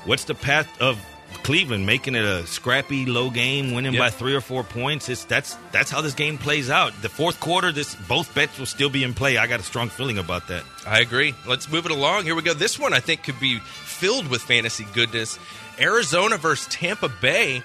[0.05, 0.99] What's the path of
[1.45, 4.01] Cleveland making it a scrappy low game, winning Yep.
[4.01, 5.09] by three or four points?
[5.09, 6.93] It's that's that's how this game plays out.
[7.03, 9.37] The fourth quarter, this both bets will still be in play.
[9.37, 10.65] I got a strong feeling about that.
[10.87, 11.35] I agree.
[11.47, 12.25] Let's move it along.
[12.25, 12.55] Here we go.
[12.55, 15.39] This one I think could be filled with fantasy goodness.
[15.79, 17.63] Arizona versus Tampa Bay.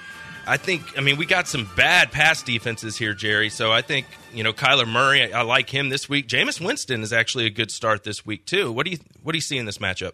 [0.47, 0.97] I think.
[0.97, 3.49] I mean, we got some bad pass defenses here, Jerry.
[3.49, 5.31] So I think you know Kyler Murray.
[5.33, 6.27] I, I like him this week.
[6.27, 8.71] Jameis Winston is actually a good start this week too.
[8.71, 10.13] What do you What do you see in this matchup?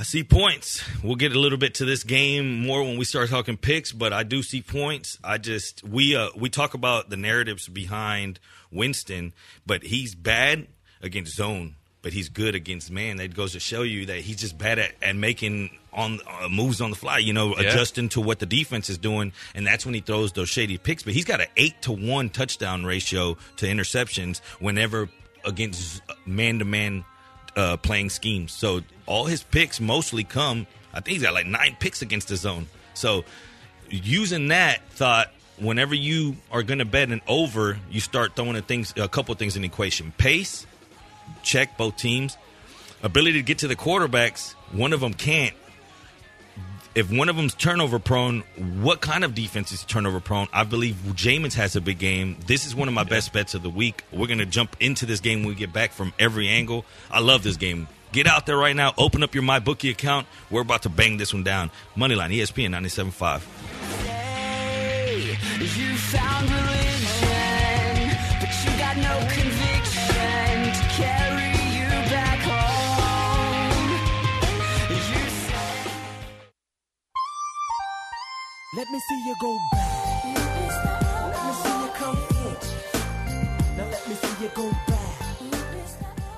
[0.00, 0.82] I see points.
[1.04, 4.14] We'll get a little bit to this game more when we start talking picks, but
[4.14, 5.18] I do see points.
[5.22, 8.40] I just we uh we talk about the narratives behind
[8.72, 9.34] Winston,
[9.66, 10.68] but he's bad
[11.02, 13.18] against zone, but he's good against man.
[13.18, 16.80] That goes to show you that he's just bad at, at making on uh, moves
[16.80, 17.18] on the fly.
[17.18, 17.68] You know, Yeah.
[17.68, 21.02] adjusting to what the defense is doing, and that's when he throws those shady picks.
[21.02, 25.10] But he's got an eight to one touchdown ratio to interceptions whenever
[25.44, 27.04] against man to man
[27.56, 28.52] uh, playing schemes.
[28.52, 30.66] So all his picks mostly come.
[30.92, 32.66] I think he's got like nine picks against the zone.
[32.94, 33.24] So
[33.88, 38.62] using that thought, whenever you are going to bet an over, you start throwing a
[38.62, 40.12] things a couple things in the equation.
[40.16, 40.66] Pace,
[41.42, 42.36] check both teams.
[43.02, 45.56] Ability to get to the quarterbacks, one of them can't.
[46.92, 48.40] If one of them's turnover prone,
[48.80, 50.48] what kind of defense is turnover prone?
[50.52, 52.36] I believe Jameis has a big game.
[52.46, 54.02] This is one of my best bets of the week.
[54.10, 56.84] We're going to jump into this game when we get back from every angle.
[57.08, 57.86] I love this game.
[58.10, 58.92] Get out there right now.
[58.98, 60.26] Open up your MyBookie account.
[60.50, 61.70] We're about to bang this one down.
[61.96, 63.42] Moneyline, ESPN 97.5.
[65.76, 65.96] You
[78.72, 80.24] Let me see you go back.
[80.24, 83.76] Let me see you come in.
[83.76, 85.00] Now let me see you go back.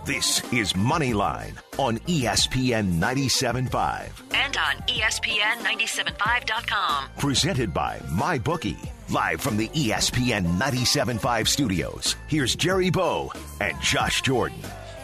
[0.07, 4.09] This is Moneyline on ESPN 97.5.
[4.33, 7.09] And on E ESPN 975.com.
[7.18, 8.90] Presented by MyBookie.
[9.11, 12.16] Live from the ESPN 97.5 studios.
[12.29, 14.62] Here's Jerry Bow and Josh Jordan.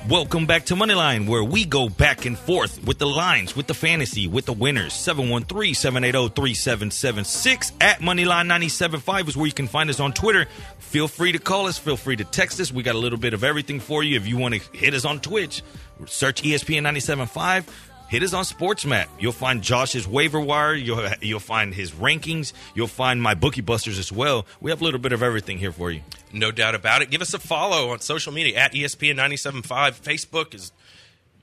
[0.09, 3.75] Welcome back to Moneyline, where we go back and forth with the lines, with the
[3.75, 4.95] fantasy, with the winners.
[4.95, 10.47] 713-780-3776 at Moneyline975 is where you can find us on Twitter.
[10.79, 11.77] Feel free to call us.
[11.77, 12.73] Feel free to text us.
[12.73, 14.17] We got a little bit of everything for you.
[14.17, 15.63] If you want to hit us on Twitch,
[16.07, 17.67] search E ESPN 975.
[18.09, 19.07] Hit us on SportsMap.
[19.21, 20.75] You'll find Josh's waiver wire.
[20.75, 22.55] You'll you'll find his rankings.
[22.75, 24.47] You'll find my bookie busters as well.
[24.63, 26.01] We have a little bit of everything here for you.
[26.33, 27.11] No doubt about it.
[27.11, 30.01] Give us a follow on social media at ESPN 97.5.
[30.01, 30.73] Facebook is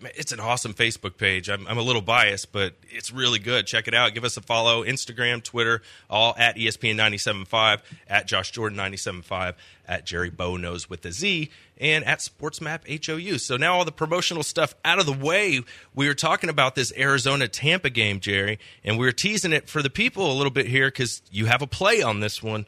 [0.02, 1.50] it's an awesome Facebook page.
[1.50, 3.66] I'm, I'm a little biased, but it's really good.
[3.66, 4.14] Check it out.
[4.14, 4.84] Give us a follow.
[4.84, 9.54] Instagram, Twitter, all at E ESPN 97.5, at Josh Jordan 97.5,
[9.88, 13.38] at Jerry Bow Knows with the Z, and at SportsMap HOU.
[13.38, 15.62] So now all the promotional stuff out of the way.
[15.94, 19.82] We were talking about this Arizona Tampa game, Jerry, and we were teasing it for
[19.82, 22.66] the people a little bit here because you have a play on this one.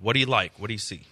[0.00, 0.58] What do you like?
[0.58, 1.02] What do you see?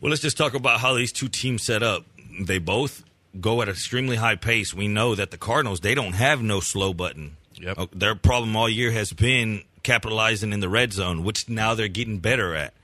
[0.00, 2.04] Well, let's just talk about how these two teams set up.
[2.40, 3.04] They both
[3.40, 4.72] go at an extremely high pace.
[4.72, 7.36] We know that the Cardinals they don't have no slow button.
[7.54, 7.78] Yep.
[7.78, 11.88] Uh, Their problem all year has been capitalizing in the red zone, which now they're
[11.88, 12.74] getting better at.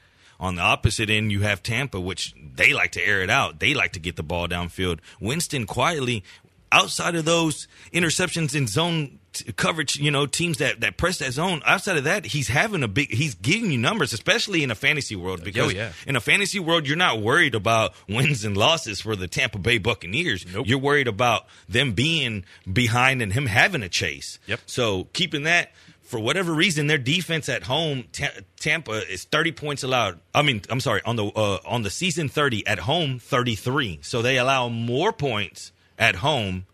[0.45, 3.61] On the opposite end, you have Tampa, which they like to air it out.
[3.61, 4.99] They like to get the ball downfield.
[5.19, 6.23] Winston quietly,
[6.71, 11.33] outside of those interceptions in zone t- coverage, you know, teams that, that press that
[11.33, 14.75] zone, outside of that, he's having a big, he's giving you numbers, especially in a
[14.75, 15.41] fantasy world.
[15.41, 15.93] Oh, because yeah.
[16.07, 19.79] in a fantasy world, you're not worried about wins and losses for the Tampa Bay
[19.79, 20.45] Buccaneers.
[20.53, 20.67] Nope.
[20.69, 24.39] You're worried about them being behind and him having a chase.
[24.47, 24.61] Yep.
[24.67, 25.73] So keeping that,
[26.05, 30.21] for whatever reason, their defense at home, Ta- Tampa is 30 points allowed.
[30.35, 34.01] I mean, I'm sorry, on the uh, on the season 30 at home, 33.
[34.03, 36.67] So they allow more points at home.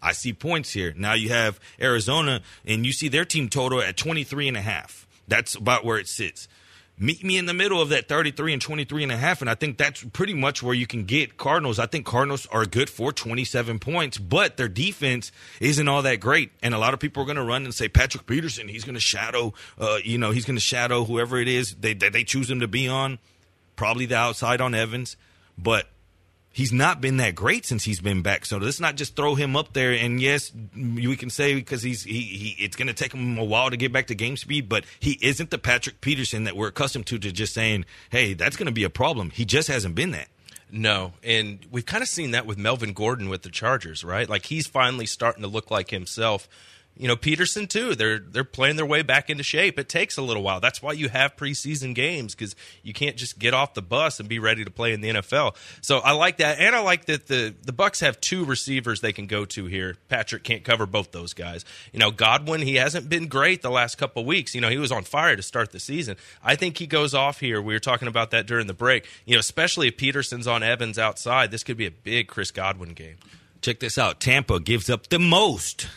[0.00, 0.94] I see points here.
[0.96, 5.08] Now you have Arizona, and you see their team total at 23 and a half.
[5.26, 6.46] That's about where it sits.
[7.00, 9.54] Meet me in the middle of that 33 and 23 and a half, and I
[9.54, 11.78] think that's pretty much where you can get Cardinals.
[11.78, 15.30] I think Cardinals are good for 27 points, but their defense
[15.60, 16.50] isn't all that great.
[16.60, 18.96] And a lot of people are going to run and say Patrick Peterson, he's going
[18.96, 22.24] to shadow, uh, you know, he's going to shadow whoever it is they, that they
[22.24, 23.20] choose him to be on,
[23.76, 25.16] probably the outside on Evans,
[25.56, 25.86] but
[26.52, 28.44] he's not been that great since he's been back.
[28.44, 29.92] So let's not just throw him up there.
[29.92, 33.44] And yes, we can say because he's he, he it's going to take him a
[33.44, 36.68] while to get back to game speed, but he isn't the Patrick Peterson that we're
[36.68, 37.18] accustomed to.
[37.18, 39.30] To just saying, hey, that's going to be a problem.
[39.30, 40.28] He just hasn't been that.
[40.70, 44.28] No, and we've kind of seen that with Melvin Gordon with the Chargers, right?
[44.28, 46.46] Like he's finally starting to look like himself.
[46.98, 47.94] You know, Peterson too.
[47.94, 49.78] They're they're playing their way back into shape.
[49.78, 50.58] It takes a little while.
[50.58, 54.28] That's why you have preseason games because you can't just get off the bus and
[54.28, 55.54] be ready to play in the NFL.
[55.80, 59.12] So I like that, and I like that the the Bucs have two receivers they
[59.12, 59.96] can go to here.
[60.08, 61.64] Patrick can't cover both those guys.
[61.92, 64.52] You know, Godwin he hasn't been great the last couple weeks.
[64.54, 66.16] You know, he was on fire to start the season.
[66.42, 67.62] I think he goes off here.
[67.62, 69.06] We were talking about that during the break.
[69.24, 72.90] You know, especially if Peterson's on Evans outside, this could be a big Chris Godwin
[72.90, 73.16] game.
[73.60, 74.20] Check this out.
[74.20, 75.88] Tampa gives up the most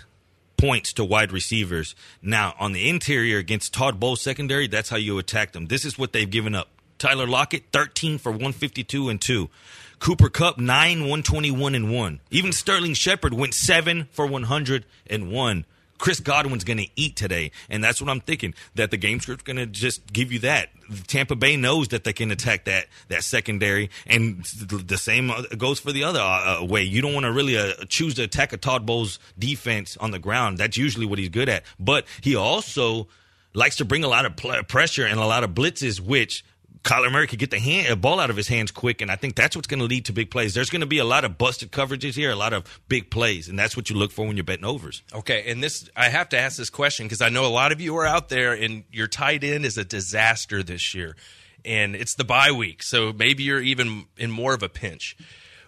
[0.62, 1.96] points to wide receivers.
[2.22, 5.66] Now, on the interior against Todd Bowles secondary, that's how you attack them.
[5.66, 6.70] This is what they've given up.
[7.00, 9.50] Tyler Lockett, 13 for 152 and 2.
[9.98, 12.20] Cooper Kupp, 9, 121 and 1.
[12.30, 15.66] Even Sterling Shepard went 7 for 101.
[16.02, 17.52] Chris Godwin's going to eat today.
[17.70, 20.70] And that's what I'm thinking, that the game script's going to just give you that.
[21.08, 25.94] Tampa Bay knows that they can attack that that secondary, and the same goes for
[25.94, 26.84] the other uh, way.
[26.84, 30.20] You don't want to really uh, choose to attack a Todd Bowles defense on the
[30.20, 30.58] ground.
[30.58, 31.64] That's usually what he's good at.
[31.80, 33.08] But he also
[33.54, 36.44] likes to bring a lot of pl- pressure and a lot of blitzes, which
[36.84, 39.36] Kyler Murray could get the hand, ball out of his hands quick, and I think
[39.36, 40.56] that's what's going to lead to big plays.
[40.56, 43.48] There's going to be a lot of busted coverages here, a lot of big plays,
[43.48, 45.04] and that's what you look for when you're betting overs.
[45.14, 47.80] Okay, and this I have to ask this question because I know a lot of
[47.80, 51.16] you are out there and your tight end is a disaster this year.
[51.64, 55.16] And it's the bye week, so maybe you're even in more of a pinch.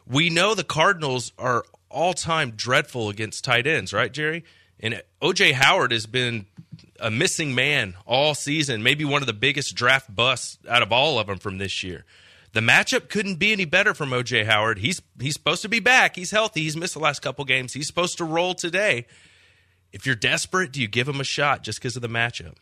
[0.08, 4.43] We know the Cardinals are all-time dreadful against tight ends, right, Jerry?
[4.84, 6.46] And OJ Howard has been
[7.00, 11.17] a missing man all season, maybe one of the biggest draft busts out of all
[11.17, 12.04] of them from this year.
[12.52, 14.80] The matchup couldn't be any better from OJ Howard.
[14.80, 16.17] He's he's supposed to be back.
[16.17, 16.62] He's healthy.
[16.62, 17.74] He's missed the last couple games.
[17.74, 19.08] He's supposed to roll today.
[19.93, 22.56] If you're desperate, do you give him a shot just because of the matchup?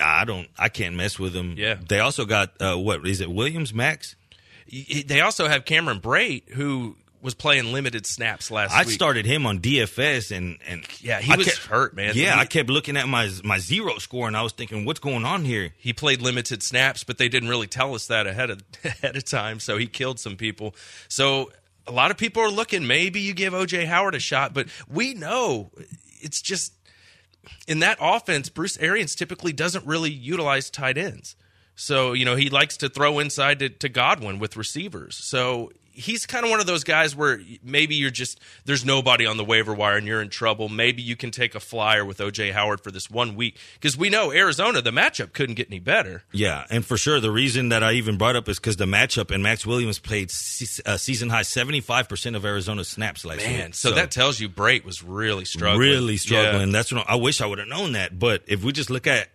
[0.00, 0.48] I don't.
[0.58, 1.54] I can't mess with them.
[1.56, 1.76] Yeah.
[1.86, 3.30] They also got uh, what is it?
[3.30, 4.16] Williams Max.
[4.66, 8.90] They also have Cameron Brate, who was playing limited snaps last I week.
[8.94, 12.12] started him on DFS and and Yeah, he I was kept- hurt, man.
[12.16, 15.00] Yeah, He- I kept looking at my my zero score and I was thinking, what's
[15.00, 15.72] going on here?
[15.78, 19.24] he played limited snaps, but they didn't really tell us that ahead of ahead of
[19.24, 19.60] time.
[19.60, 20.74] So he killed some people.
[21.08, 21.50] So
[21.86, 22.86] a lot of people are looking.
[22.86, 25.70] Maybe you give OJ Howard a shot, but we know
[26.20, 26.72] it's just
[27.66, 28.48] in that offense.
[28.48, 31.34] Bruce Arians typically doesn't really utilize tight ends.
[31.82, 35.16] So you know he likes to throw inside to, to Godwin with receivers.
[35.16, 39.36] So he's kind of one of those guys where maybe you're just there's nobody on
[39.36, 40.68] the waiver wire and you're in trouble.
[40.68, 44.10] Maybe you can take a flyer with OJ Howard for this one week because we
[44.10, 46.22] know Arizona the matchup couldn't get any better.
[46.30, 49.32] Yeah, and for sure, the reason that I even brought up is because the matchup
[49.32, 50.30] and Max Williams played
[50.86, 53.74] uh, season high seventy five percent of Arizona's snaps last Man, week.
[53.74, 55.80] so, that tells you Brate was really struggling.
[55.80, 56.68] really struggling.
[56.68, 56.72] Yeah.
[56.72, 58.16] That's what I wish I would have known that.
[58.16, 59.30] But if we just look at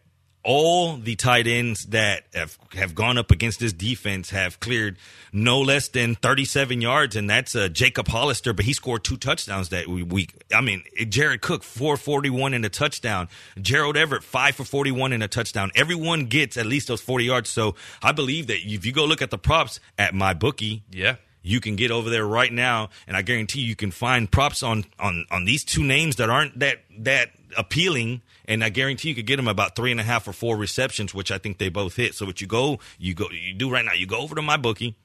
[0.48, 4.98] all the tight ends that have have gone up against this defense have cleared
[5.34, 9.68] no less than 37 yards, and that's uh, Jacob Hollister, but he scored two touchdowns
[9.70, 10.34] that week.
[10.56, 13.28] I mean, Jared Cook 441 in a touchdown,
[13.62, 15.70] Gerald Everett 5 for 41 in a touchdown.
[15.76, 17.50] Everyone gets at least those 40 yards.
[17.50, 21.16] So I believe that if you go look at the props at my bookie, Yeah.
[21.44, 24.86] you can get over there right now, and I guarantee you can find props on
[24.98, 28.22] on on these two names that aren't that that appealing.
[28.48, 31.14] And I guarantee you could get them about three and a half or four receptions,
[31.14, 32.16] which I think they both hit.
[32.16, 33.94] So what you go, you go, you do right now.
[33.94, 34.96] You go over to my bookie.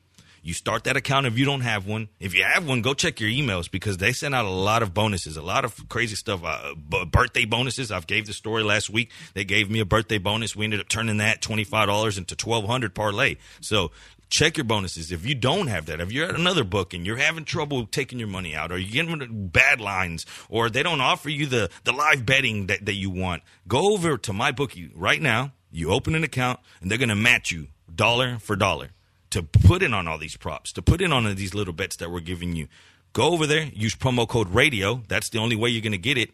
[0.45, 2.09] You start that account if you don't have one.
[2.19, 4.93] If you have one, go check your emails because they send out a lot of
[4.93, 6.43] bonuses, a lot of crazy stuff.
[6.45, 7.93] Uh, b- birthday bonuses.
[7.93, 9.13] I've gave the story last week.
[9.35, 10.57] They gave me a birthday bonus.
[10.57, 13.37] We ended up turning that twenty five dollars into twelve hundred parlay.
[13.61, 13.93] So
[14.33, 15.13] check your bonuses.
[15.13, 18.19] If you don't have that, if you're at another book and you're having trouble taking
[18.19, 21.93] your money out, or you're getting bad lines, or they don't offer you the the
[21.93, 25.53] live betting that, that you want, go over to my bookie right now.
[25.71, 28.89] You open an account and they're gonna match you dollar for dollar
[29.31, 32.11] to put in on all these props, to put in on these little bets that
[32.11, 32.69] we're giving you.
[33.13, 35.03] Go over there, use promo code radio.
[35.09, 36.31] That's the only way you're going to get it.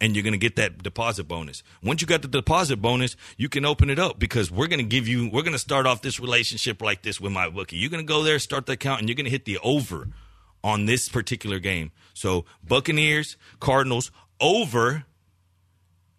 [0.00, 1.62] And you're going to get that deposit bonus.
[1.82, 4.84] Once you got the deposit bonus, you can open it up because we're going to
[4.84, 7.76] give you, we're going to start off this relationship like this with my bookie.
[7.76, 10.08] You're going to go there, start the account, and you're going to hit the over
[10.62, 11.92] on this particular game.
[12.12, 15.04] So Buccaneers, Cardinals, over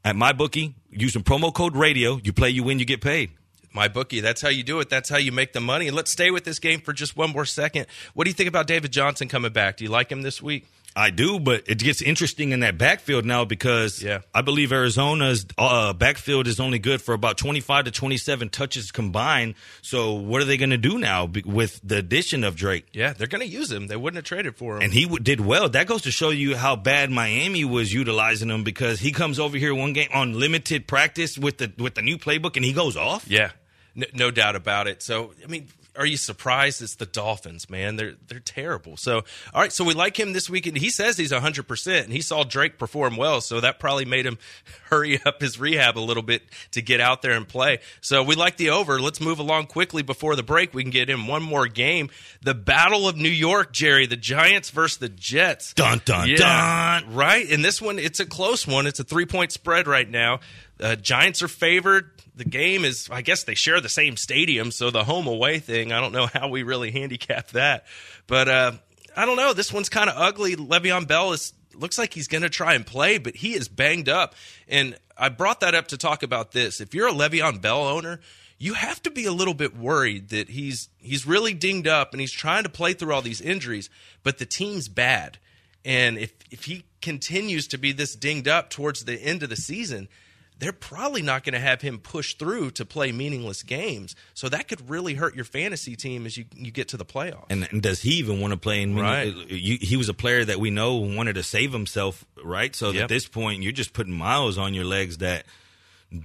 [0.05, 2.19] at my bookie using promo code radio.
[2.23, 3.31] You play, you win, you get paid.
[3.73, 4.89] My bookie, that's how you do it.
[4.89, 5.87] That's how you make the money.
[5.87, 7.87] And let's stay with this game for just one more second.
[8.13, 9.77] What do you think about David Johnson coming back?
[9.77, 10.65] Do you like him this week?
[10.97, 14.19] I do, but it gets interesting in that backfield now because Yeah.
[14.33, 19.55] I believe Arizona's uh, backfield is only good for about 25 to 27 touches combined.
[19.81, 22.85] So what are they going to do now with the addition of Drake?
[22.93, 23.87] Yeah, they're going to use him.
[23.87, 24.83] They wouldn't have traded for him.
[24.83, 25.67] And he w- did well.
[25.67, 29.57] That goes to show you how bad Miami was utilizing him because he comes over
[29.57, 32.95] here one game on limited practice with the with the new playbook and he goes
[32.95, 33.27] off.
[33.27, 33.51] yeah,
[33.95, 35.01] no, no doubt about it.
[35.03, 36.81] So, I mean, are you surprised?
[36.81, 37.95] It's the Dolphins, man.
[37.95, 38.97] They're they're terrible.
[38.97, 39.71] So, all right.
[39.71, 40.77] So we like him this weekend.
[40.77, 43.41] He says he's hundred percent, and he saw Drake perform well.
[43.41, 44.37] So that probably made him
[44.89, 47.79] hurry up his rehab a little bit to get out there and play.
[48.01, 48.99] So we like the over.
[48.99, 50.73] Let's move along quickly before the break.
[50.73, 52.09] We can get in one more game.
[52.41, 54.05] The Battle of New York, Jerry.
[54.05, 55.73] The Giants versus the Jets.
[55.73, 57.13] Dun dun Yeah, dun.
[57.13, 57.49] Right.
[57.49, 58.87] And this one, it's a close one.
[58.87, 60.39] It's a three point spread right now.
[60.79, 62.11] Uh, Giants are favored.
[62.35, 65.91] The game is, I guess they share the same stadium, so the home away thing,
[65.91, 67.85] I don't know how we really handicap that.
[68.27, 68.71] But uh,
[69.15, 69.53] I don't know.
[69.53, 70.55] This one's kind of ugly.
[70.55, 74.09] Le'Veon Bell is looks like he's going to try and play, but he is banged
[74.09, 74.33] up.
[74.67, 76.79] And I brought that up to talk about this.
[76.81, 78.21] If you're a Le'Veon Bell owner,
[78.57, 82.21] you have to be a little bit worried that he's he's really dinged up and
[82.21, 83.89] he's trying to play through all these injuries,
[84.23, 85.37] but the team's bad.
[85.83, 89.55] And if if he continues to be this dinged up towards the end of the
[89.55, 90.07] season,
[90.57, 94.15] they're probably not going to have him push through to play meaningless games.
[94.33, 97.45] So that could really hurt your fantasy team as you you get to the playoffs.
[97.49, 98.95] And, and does he even want to play in?
[98.95, 99.33] Right.
[99.49, 102.73] You, he was a player that we know wanted to save himself, right?
[102.75, 103.03] So Yep.
[103.03, 105.45] at this point, you're just putting miles on your legs that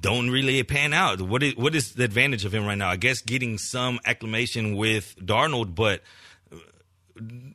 [0.00, 1.20] don't really pan out.
[1.20, 2.88] What is what is the advantage of him right now?
[2.90, 6.02] I guess getting some acclimation with Darnold, but
[6.52, 6.56] uh,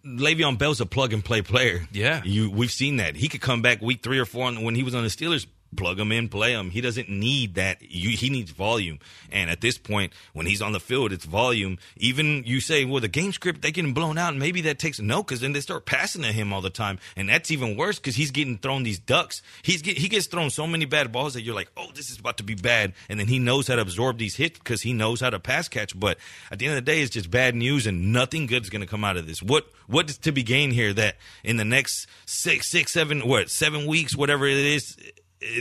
[0.05, 1.87] Le'Veon Bell's a plug and play player.
[1.93, 2.21] Yeah.
[2.25, 4.93] you we've seen that he could come back week three or four when he was
[4.93, 5.45] on the Steelers.
[5.75, 6.69] Plug him in, play him.
[6.69, 7.81] He doesn't need that.
[7.81, 8.99] You, he needs volume.
[9.31, 11.77] And at this point, when he's on the field, it's volume.
[11.97, 14.29] Even you say, well, the game script, they getting blown out.
[14.29, 16.99] And maybe that takes no, because then they start passing to him all the time.
[17.15, 19.41] And that's even worse because he's getting thrown these ducks.
[19.61, 22.19] He's get, he gets thrown so many bad balls that you're like, oh, this is
[22.19, 22.93] about to be bad.
[23.09, 25.67] And then he knows how to absorb these hits because he knows how to pass
[25.67, 25.97] catch.
[25.99, 26.17] But
[26.51, 28.81] at the end of the day, it's just bad news and nothing good is going
[28.81, 29.43] to come out of this.
[29.43, 33.49] What what is to be gained here that in the next six, six, seven, what,
[33.49, 34.97] seven weeks, whatever it is,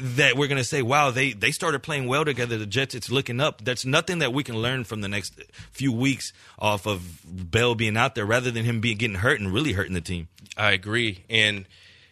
[0.03, 2.57] that we're going to say, wow, they, they started playing well together.
[2.57, 3.63] The Jets, it's looking up.
[3.65, 5.35] That's nothing that we can learn from the next
[5.73, 9.53] few weeks off of Bell being out there rather than him being getting hurt and
[9.53, 10.29] really hurting the team.
[10.57, 11.25] I agree.
[11.29, 11.67] And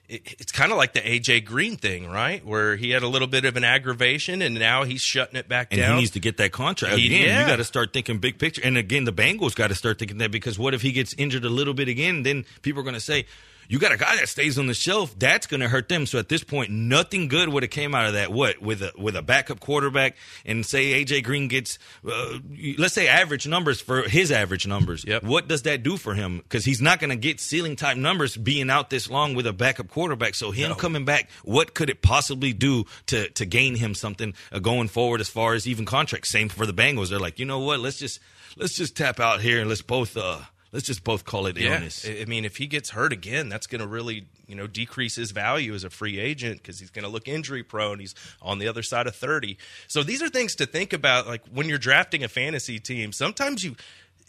[0.09, 2.45] it, it's kind of like the AJ Green thing, right?
[2.45, 5.69] Where he had a little bit of an aggravation and now he's shutting it back
[5.71, 5.95] And down.
[5.95, 6.97] he needs to get that contract.
[6.97, 7.41] He- Again, yeah.
[7.43, 8.61] you got to start thinking big picture.
[8.65, 11.45] And again, the Bengals got to start thinking that because what if he gets injured
[11.45, 12.23] a little bit again?
[12.25, 13.25] Then people are going to say,
[13.69, 15.19] you got a guy that stays on the shelf.
[15.19, 16.07] That's going to hurt them.
[16.07, 18.33] So at this point, nothing good would have came out of that.
[18.33, 22.39] What with a with a backup quarterback and say AJ Green gets, uh,
[22.79, 25.05] let's say average numbers for his average numbers.
[25.07, 25.25] Yep.
[25.25, 26.39] What does that do for him?
[26.39, 29.53] Because he's not going to get ceiling type numbers being out this long with a
[29.53, 30.35] backup quarterback.
[30.35, 34.59] So him coming back, what could it possibly do to to gain him something uh,
[34.59, 36.31] going forward as far as even contracts?
[36.31, 37.11] Same for the Bengals.
[37.11, 37.81] They're like, you know what?
[37.81, 38.21] Let's just
[38.57, 40.41] let's just tap out here and let's both uh
[40.73, 41.75] let's just both call it yeah.
[41.75, 42.07] illness.
[42.09, 45.17] I I mean, if he gets hurt again, that's going to really, you know, decrease
[45.17, 48.01] his value as a free agent because he's going to look injury prone.
[48.01, 49.59] He's on the other side of 30.
[49.87, 51.27] So these are things to think about.
[51.27, 53.77] Like when you're drafting a fantasy team, sometimes you,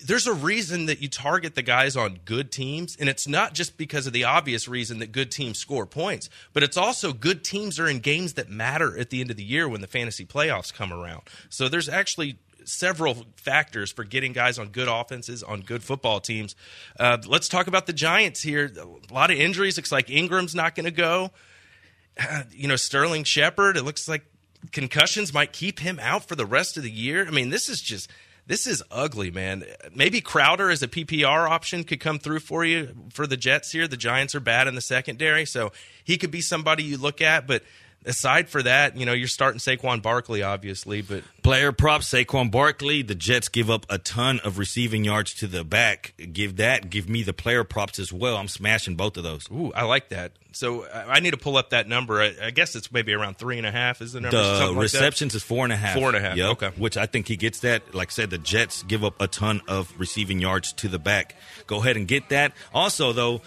[0.06, 2.98] there's a reason that you target the guys on good teams.
[3.00, 6.64] And it's not just because of the obvious reason that good teams score points, but
[6.64, 9.70] it's also good teams are in games that matter at the end of the year
[9.70, 11.22] when the fantasy playoffs come around.
[11.50, 16.56] So there's actually several factors for getting guys on good offenses on good football teams.
[17.00, 18.72] Uh, let's talk about the Giants here.
[18.78, 19.78] A lot of injuries.
[19.78, 21.32] Looks like Ingram's not going to go.
[22.52, 23.76] You know, Sterling Shepard.
[23.76, 24.24] It looks like
[24.72, 27.28] concussions might keep him out for the rest of the year.
[27.28, 28.10] I mean, this is just.
[28.46, 29.64] This is ugly, man.
[29.96, 33.88] Maybe Crowder as a PPR option could come through for you for the Jets here.
[33.88, 35.72] The Giants are bad in the secondary, so
[36.04, 37.48] he could be somebody you look at.
[37.48, 37.64] But
[38.06, 43.02] aside for that, you know, you're starting Saquon Barkley, obviously, but Player props, Saquon Barkley.
[43.02, 46.14] The Jets give up a ton of receiving yards to the back.
[46.32, 46.90] Give that.
[46.90, 48.38] Give me the player props as well.
[48.38, 49.50] I'm smashing both of those.
[49.52, 50.32] Ooh, I like that.
[50.54, 52.22] So I need to pull up that number.
[52.22, 54.02] I, I guess it's maybe around three and a half.
[54.02, 55.98] Is the number The like receptions is four and a half.
[55.98, 56.50] Four and a half, Yep.
[56.52, 56.70] okay.
[56.78, 57.94] Which I think he gets that.
[57.94, 61.36] Like I said, the Jets give up a ton of receiving yards to the back.
[61.68, 62.54] Go ahead and get that.
[62.74, 63.42] Also, though,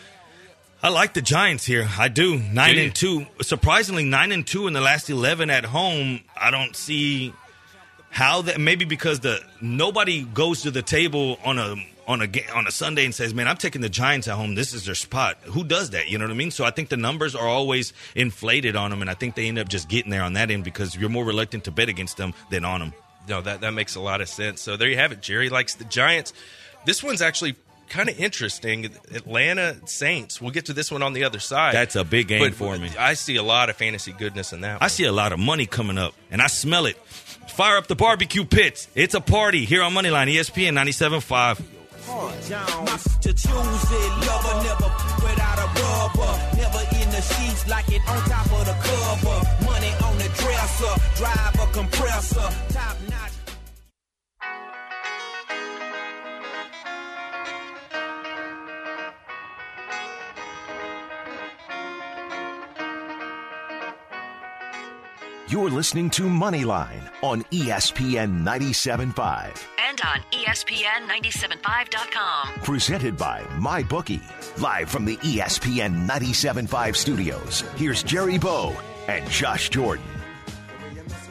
[0.87, 1.89] I like the Giants here.
[1.99, 2.39] I do.
[2.39, 3.27] Nine Do and two.
[3.43, 6.21] Surprisingly, nine and two in the last eleven at home.
[6.41, 7.33] I don't see
[8.09, 8.61] how that.
[8.61, 11.75] Maybe because the nobody goes to the table on a
[12.07, 14.55] on a on a Sunday and says, "Man, I'm taking the Giants at home.
[14.55, 16.09] This is their spot." Who does that?
[16.09, 16.53] You know what I mean?
[16.53, 19.59] So I think the numbers are always inflated on them, and I think they end
[19.59, 22.33] up just getting there on that end because you're more reluctant to bet against them
[22.51, 22.95] than on them.
[23.29, 24.61] No, that that makes a lot of sense.
[24.61, 25.21] So there you have it.
[25.21, 26.33] Jerry likes the Giants.
[26.85, 27.57] This one's actually
[27.89, 28.87] kind of interesting.
[29.15, 30.41] Atlanta Saints.
[30.41, 31.75] We'll get to this one on the other side.
[31.75, 32.91] That's a big game But for me.
[32.99, 34.81] I see a lot of fantasy goodness in that.
[34.81, 34.91] I one.
[34.91, 36.97] see a lot of money coming up, and I smell it.
[37.49, 38.89] Fire up the barbecue pits.
[38.95, 41.63] It's a party here on Moneyline ESPN 97.5.
[42.49, 44.11] Jones to choose it.
[44.27, 44.91] Lover never
[45.27, 46.57] without a rubber.
[46.57, 49.65] Never in the sheets like it on top of the cover.
[49.65, 50.95] Money on the dresser.
[51.17, 52.49] Drive a compressor.
[52.73, 52.97] Top
[65.49, 69.57] You're listening to Moneyline on ESPN 97.5.
[69.79, 72.63] And on E ESPN 975.com.
[72.65, 74.23] Presented by MyBookie.
[74.61, 77.61] Live from the ESPN 97.5 studios.
[77.77, 78.75] Here's Jerry Bow
[79.07, 80.16] and Josh Jordan.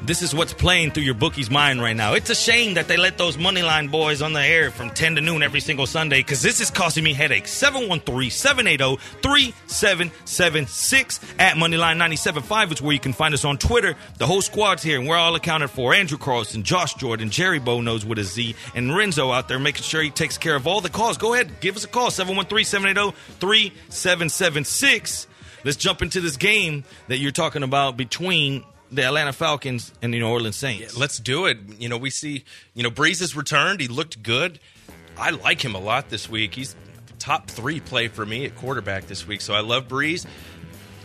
[0.05, 2.13] This is what's playing through your bookie's mind right now.
[2.13, 5.21] It's a shame that they let those Moneyline boys on the air from 10 to
[5.21, 7.51] noon every single Sunday because this is costing me headaches.
[7.51, 13.95] 713 780 3776 at Moneyline 975 is where you can find us on Twitter.
[14.19, 15.95] The whole squad's here and we're all accounted for.
[15.95, 19.83] Andrew Carlson, Josh Jordan, Jerry Bow knows with a Z, and Renzo out there making
[19.83, 21.17] sure he takes care of all the calls.
[21.17, 25.27] Go ahead, give us a call 713 780 3776.
[25.63, 30.19] Let's jump into this game that you're talking about between the Atlanta Falcons and the
[30.19, 30.97] New Orleans Saints.
[30.97, 31.57] Let's do it.
[31.79, 33.79] You know, we see, you know, Brees has returned.
[33.79, 34.59] He looked good.
[35.17, 36.55] I like him a lot this week.
[36.55, 36.75] He's
[37.19, 39.41] top three play for me at quarterback this week.
[39.41, 40.25] So I love Brees.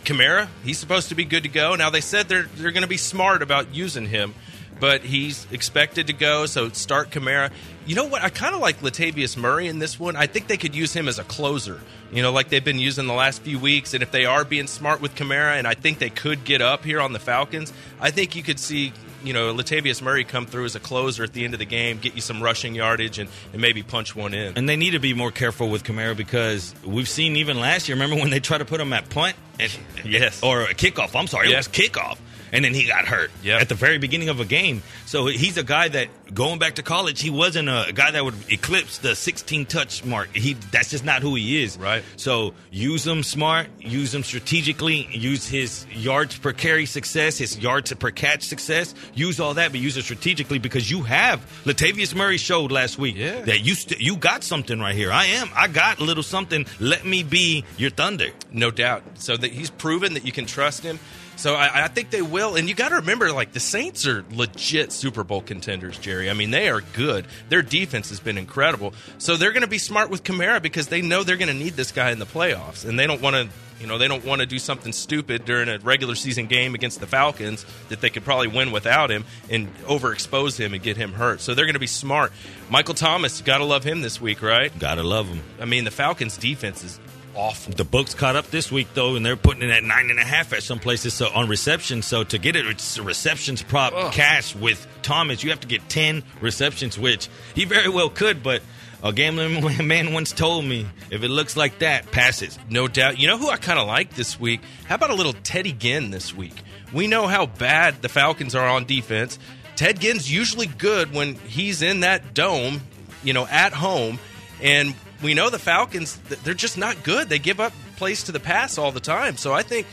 [0.05, 1.75] Kamara, he's supposed to be good to go.
[1.77, 4.35] Now they said they're they're going to be smart about using him.
[4.81, 6.47] But he's expected to go.
[6.47, 7.51] So start Kamara.
[7.87, 8.23] You know what?
[8.23, 10.17] I kind of like Latavius Murray in this one.
[10.17, 11.81] I think they could use him as a closer.
[12.13, 13.95] You know, like they've been using the last few weeks.
[13.95, 16.85] And if they are being smart with Kamara, and I think they could get up
[16.85, 20.65] here on the Falcons, I think you could see you know Latavius Murray come through
[20.65, 23.29] as a closer at the end of the game, get you some rushing yardage, and,
[23.53, 24.55] and maybe punch one in.
[24.57, 27.97] And they need to be more careful with Kamara because we've seen even last year.
[27.97, 29.37] Remember when they tried to put him at punt?
[29.59, 29.71] And,
[30.05, 30.43] Yes.
[30.43, 31.15] Or a kickoff.
[31.19, 31.55] I'm sorry, Yeah.
[31.55, 32.17] it was kickoff.
[32.53, 33.61] And then he got hurt Yep.
[33.63, 34.83] at the very beginning of a game.
[35.07, 38.35] So he's a guy that going back to college, he wasn't a guy that would
[38.51, 40.35] eclipse the 16 touch mark.
[40.35, 41.77] He that's just not who he is.
[41.79, 42.03] Right.
[42.17, 47.93] So use him smart, use him strategically, use his yards per carry success, his yards
[47.95, 48.95] per catch success.
[49.15, 53.17] Use all that, but use it strategically because you have Latavius Murray showed last week
[53.17, 53.43] Yeah.
[53.43, 55.13] that you st- you got something right here.
[55.13, 55.51] I am.
[55.55, 56.67] I got a little something.
[56.81, 58.31] Let me be your thunder.
[58.53, 59.03] No doubt.
[59.15, 60.99] So that he's proven that you can trust him.
[61.41, 62.55] So I, I think they will.
[62.55, 66.29] And you got to remember, like the Saints are legit Super Bowl contenders, Jerry.
[66.29, 67.25] I mean, they are good.
[67.49, 68.93] Their defense has been incredible.
[69.17, 71.73] So they're going to be smart with Kamara because they know they're going to need
[71.73, 73.49] this guy in the playoffs, and they don't want to.
[73.81, 77.01] You know, they don't want to do something stupid during a regular season game against
[77.01, 81.15] the Falcons that they could probably win without him and overexpose him and get him
[81.15, 81.41] hurt.
[81.41, 82.31] So they're going to be smart.
[82.69, 84.71] Michael Thomas, got to love him this week, right?
[84.79, 85.41] Gotta love him.
[85.59, 87.01] I mean, the Falcons' defense is
[87.35, 87.73] awful.
[87.73, 90.25] The books caught up this week though, and they're putting it at nine and a
[90.25, 91.15] half at some places.
[91.15, 95.51] So on reception, so to get it, it's a receptions prop cash with Thomas, you
[95.51, 98.63] have to get ten receptions, which he very well could, but.
[99.03, 102.59] A gambling man once told me, if it looks like that, pass it.
[102.69, 103.19] No doubt.
[103.19, 104.61] You know who I kind of like this week?
[104.85, 106.53] How about a little Teddy Ginn this week?
[106.93, 109.39] We know how bad the Falcons are on defense.
[109.77, 112.83] Ted Ginn's usually good when he's in that dome,
[113.25, 114.19] you know, at home.
[114.61, 117.29] And we know the Falcons, they're just not good.
[117.29, 119.37] They give up plays to the pass all the time.
[119.37, 119.87] So I think,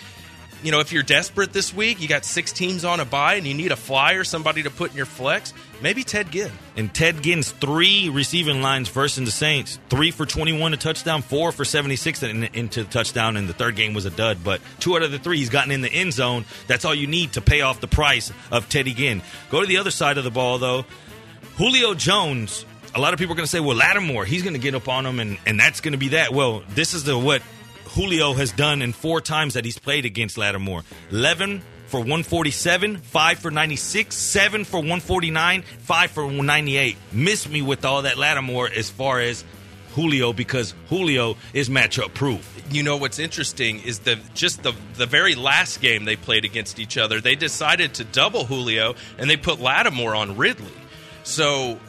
[0.63, 3.45] you know, if you're desperate this week, you got six teams on a bye and
[3.45, 6.51] you need a flyer, somebody to put in your flex, maybe Ted Ginn.
[6.78, 9.78] And Ted Ginn's three receiving lines versus the Saints.
[9.89, 13.75] Three for 21 to touchdown, four for 76 in, into the touchdown, and the third
[13.75, 14.43] game was a dud.
[14.43, 16.45] But two out of the three, he's gotten in the end zone.
[16.67, 19.21] That's all you need to pay off the price of Teddy Ginn.
[19.51, 20.86] Go to the other side of the ball, though.
[21.57, 22.65] Julio Jones,
[22.95, 24.88] a lot of people are going to say, well, Lattimore, he's going to get up
[24.88, 26.33] on him, and, and that's going to be that.
[26.33, 27.41] Well, this is the what
[27.89, 33.39] Julio has done in four times that he's played against Lattimore 11 for 147, 5
[33.39, 36.97] for 96, 7 for 149, 5 for 98.
[37.11, 39.43] Miss me with all that Lattimore as far as
[39.95, 42.53] Julio because Julio is matchup proof.
[42.69, 46.79] you know what's interesting is the just the the very last game they played against
[46.79, 50.67] each other, they decided to double Julio and they put Lattimore on Ridley.
[51.23, 51.79] So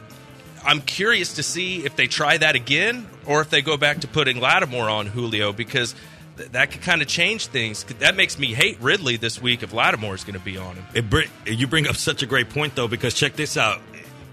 [0.65, 4.07] I'm curious to see if they try that again or if they go back to
[4.07, 5.95] putting Lattimore on Julio because
[6.37, 7.83] th- that could kind of change things.
[7.99, 10.85] That makes me hate Ridley this week if Lattimore is going to be on him.
[10.93, 13.81] It you bring up such a great point though because check this out.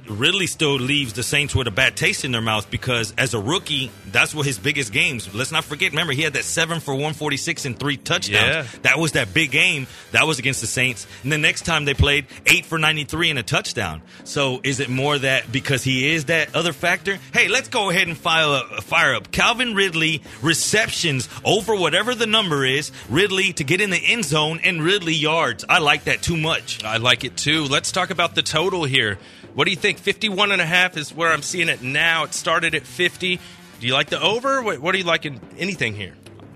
[0.09, 3.41] Ridley still leaves the Saints with a bad taste in their mouth because as a
[3.41, 5.33] rookie, that's what his biggest games.
[5.35, 5.93] Let's not forget.
[5.93, 8.67] Remember, he had that seven for one forty six and three touchdowns.
[8.67, 8.81] Yeah.
[8.83, 9.87] That was that big game.
[10.13, 11.07] That was against the Saints.
[11.23, 14.03] And the next time they played, eight for ninety three and a touchdown.
[14.25, 17.19] So is it more that because he is that other factor?
[17.33, 22.27] Hey, let's go ahead and fire up, fire up Calvin Ridley receptions over whatever the
[22.27, 22.93] number is.
[23.09, 25.65] Ridley to get in the end zone and Ridley yards.
[25.69, 26.85] I like that too much.
[26.85, 27.65] I like it too.
[27.65, 29.19] Let's talk about the total here.
[29.57, 29.97] What do you think?
[29.97, 32.25] 51 and a half is where I'm seeing it now.
[32.25, 33.41] It started at 50.
[33.81, 34.61] Do you like the over?
[34.61, 35.41] What, what are you liking?
[35.57, 36.13] Anything here?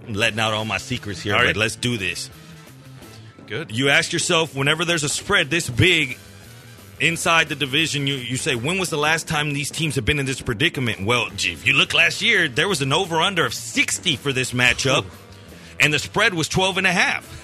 [0.07, 1.57] I'm letting out all my secrets here, All but right.
[1.57, 2.28] let's do this.
[3.46, 3.70] Good.
[3.70, 6.18] You ask yourself, whenever there's a spread this big
[7.01, 10.18] inside the division, you, you say, when was the last time these teams have been
[10.18, 11.07] in this predicament?
[11.07, 14.30] Well, gee, if you look last year, there was an over under of 60 for
[14.34, 15.07] this matchup,
[15.80, 17.38] and the spread was 12 and a half.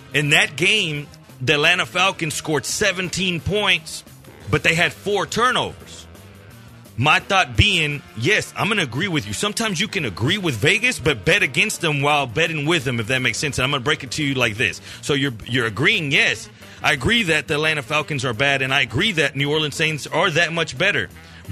[0.14, 1.08] In that game,
[1.40, 4.04] the Atlanta Falcons scored 17 points,
[4.50, 6.06] but they had four turnovers.
[6.96, 9.32] My thought being, yes, I'm going to agree with you.
[9.32, 13.06] Sometimes you can agree with Vegas, but bet against them while betting with them, if
[13.06, 13.58] that makes sense.
[13.58, 14.82] And I'm going to break it to you like this.
[15.00, 16.50] So you're you're agreeing, yes,
[16.82, 20.06] I agree that the Atlanta Falcons are bad, and I agree that New Orleans Saints
[20.06, 21.08] are that much better.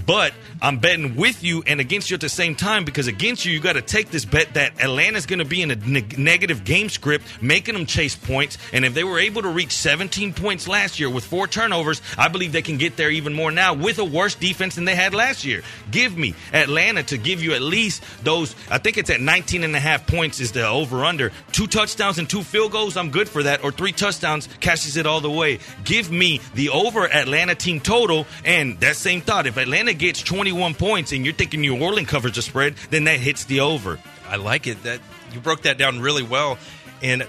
[0.07, 3.53] But I'm betting with you and against you at the same time because against you,
[3.53, 6.65] you got to take this bet that Atlanta's going to be in a neg- negative
[6.65, 8.59] game script, making them chase points.
[8.73, 12.29] And if they were able to reach 17 points last year with four turnovers, I
[12.29, 15.15] believe they can get there even more now with a worse defense than they had
[15.15, 15.63] last year.
[15.91, 19.75] Give me Atlanta to give you at least those, I think it's at 19 and
[19.77, 21.33] a half points is the over under.
[21.53, 23.63] Two touchdowns and two field goals, I'm good for that.
[23.63, 25.61] Or three touchdowns cashes it all the way.
[25.85, 28.27] Give me the over Atlanta team total.
[28.45, 32.35] And that same thought, if Atlanta gets 21 points and you're thinking New Orleans covers
[32.35, 33.99] the spread, then that hits the over.
[34.29, 34.83] I like it.
[34.83, 35.01] That
[35.33, 36.59] you broke that down really well.
[37.03, 37.27] And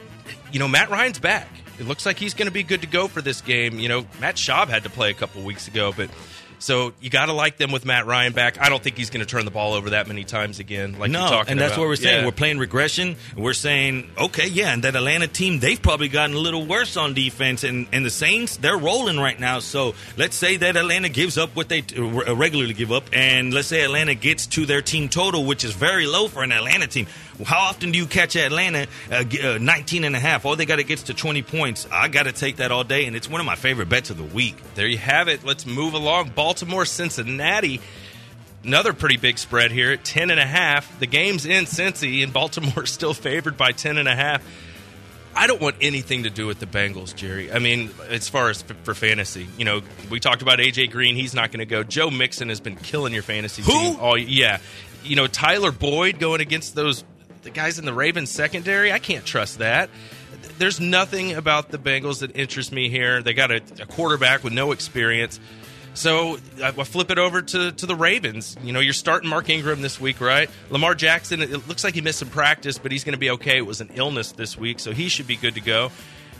[0.51, 1.47] you know, Matt Ryan's back.
[1.79, 3.79] it looks like he's going to be good to go for this game.
[3.79, 6.09] You know, Matt Schaub had to play a couple weeks ago, but
[6.59, 8.59] so you got to like them with Matt Ryan back.
[8.61, 10.99] I don't think he's going to turn the ball over that many times again.
[10.99, 11.81] Like no, and that's about.
[11.81, 12.19] what we're saying.
[12.19, 12.25] Yeah.
[12.25, 13.15] We're playing regression.
[13.35, 17.13] We're saying, okay, yeah, and that Atlanta team, they've probably gotten a little worse on
[17.13, 19.59] defense, and, and the Saints, they're rolling right now.
[19.59, 23.67] So let's say that Atlanta gives up what they uh, regularly give up, and let's
[23.67, 27.07] say Atlanta gets to their team total, which is very low for an Atlanta team.
[27.45, 30.45] How often do you catch Atlanta uh, uh, 19 and a half?
[30.45, 31.87] All they got to get to 20 points.
[31.91, 34.17] I got to take that all day, and it's one of my favorite bets of
[34.17, 34.55] the week.
[34.75, 35.43] There you have it.
[35.43, 36.29] Let's move along.
[36.35, 37.81] Baltimore, Cincinnati.
[38.63, 40.99] Another pretty big spread here at 10 and a half.
[40.99, 44.43] The game's in Cincy, and Baltimore still favored by 10 and a half.
[45.35, 47.51] I don't want anything to do with the Bengals, Jerry.
[47.51, 51.15] I mean, as far as f- for fantasy, you know, we talked about AJ Green.
[51.15, 51.83] He's not going to go.
[51.83, 53.71] Joe Mixon has been killing your fantasy Who?
[53.71, 53.97] team.
[54.01, 54.57] Oh, yeah.
[55.03, 57.05] You know, Tyler Boyd going against those
[57.41, 58.91] the guys in the Ravens secondary.
[58.91, 59.89] I can't trust that.
[60.57, 63.21] There's nothing about the Bengals that interests me here.
[63.21, 65.39] They got a, a quarterback with no experience.
[65.93, 68.55] So I, flip it over to, to the Ravens.
[68.63, 70.49] You know, you're starting Mark Ingram this week, right?
[70.69, 73.57] Lamar Jackson, it looks like he missed some practice, but he's going to be okay.
[73.57, 75.91] It was an illness this week, so he should be good to go.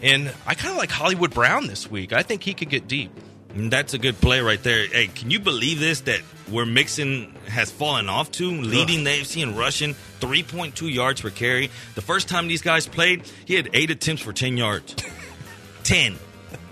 [0.02, 2.14] And I kind of like Hollywood Brown this week.
[2.14, 3.12] I think he could get deep.
[3.54, 4.88] And That's a good play right there.
[4.88, 6.02] Hey, can you believe this?
[6.02, 11.30] That where Mixon has fallen off to, leading the AFC in rushing, 3.2 yards per
[11.30, 11.70] carry.
[11.96, 14.96] The first time these guys played, he had eight attempts for 10 yards.
[15.84, 16.16] 10.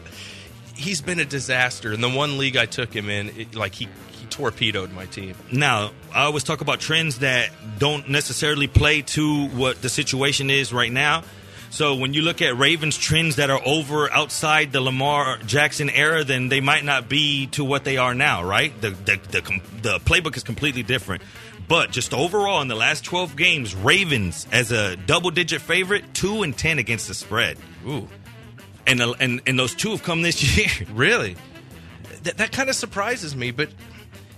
[0.76, 1.94] He's been a disaster.
[1.94, 5.36] In the one league I took him in, it, like he, he torpedoed my team.
[5.52, 7.50] Now, I always talk about trends that
[7.80, 11.24] don't necessarily play to what the situation is right now.
[11.78, 16.24] So when you look at Ravens trends that are over outside the Lamar Jackson era,
[16.24, 18.74] then they might not be to what they are now, right?
[18.82, 19.42] The the the,
[19.84, 21.22] the playbook is completely different.
[21.68, 26.42] But just overall in the last 12 games, Ravens as a double digit favorite, 2
[26.42, 27.58] and 10 against the spread.
[27.86, 28.08] Ooh,
[28.88, 30.88] And uh, and and those two have come this year.
[30.92, 31.36] really?
[32.24, 33.70] That, that kind of surprises me, but.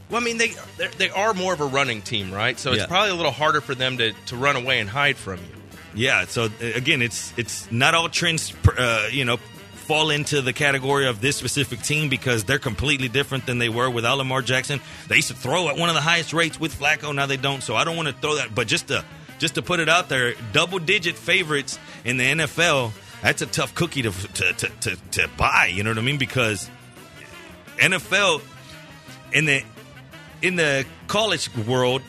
[0.10, 0.56] Well, I mean, they
[0.98, 2.60] they are more of a running team, right?
[2.60, 2.88] So it's Yeah.
[2.88, 5.59] probably a little harder for them to, to run away and hide from you.
[5.94, 6.26] Yeah.
[6.26, 11.08] So uh, again, it's it's not all trends, uh, you know, fall into the category
[11.08, 14.80] of this specific team because they're completely different than they were without Lamar Jackson.
[15.08, 17.14] They used to throw at one of the highest rates with Flacco.
[17.14, 17.62] Now they don't.
[17.64, 18.54] So I don't want to throw that.
[18.54, 19.04] But just to
[19.40, 22.92] just to put it out there, double digit favorites in the NFL.
[23.22, 25.72] That's a tough cookie to to, to, to, to buy.
[25.74, 26.18] You know what I mean?
[26.18, 26.70] Because
[27.78, 28.42] NFL
[29.34, 29.64] in the
[30.42, 32.02] in the college world,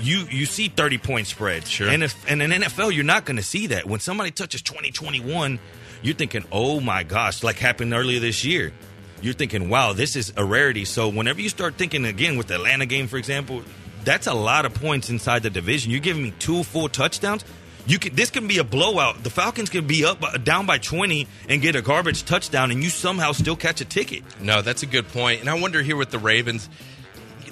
[0.00, 1.68] you you see 30 point spreads.
[1.68, 1.88] Sure.
[1.88, 3.86] And if and in NFL, you're not going to see that.
[3.86, 5.58] When somebody touches 20, 21,
[6.02, 8.72] you're thinking, oh my gosh, like happened earlier this year.
[9.20, 10.84] You're thinking, wow, this is a rarity.
[10.84, 13.62] So whenever you start thinking again with the Atlanta game, for example,
[14.04, 15.90] that's a lot of points inside the division.
[15.90, 17.44] You're giving me two full touchdowns.
[17.86, 18.14] You can.
[18.14, 19.22] This can be a blowout.
[19.24, 22.82] The Falcons can be up uh, down by 20 and get a garbage touchdown, and
[22.82, 24.22] you somehow still catch a ticket.
[24.40, 25.40] No, that's a good point.
[25.40, 26.68] And I wonder here with the Ravens,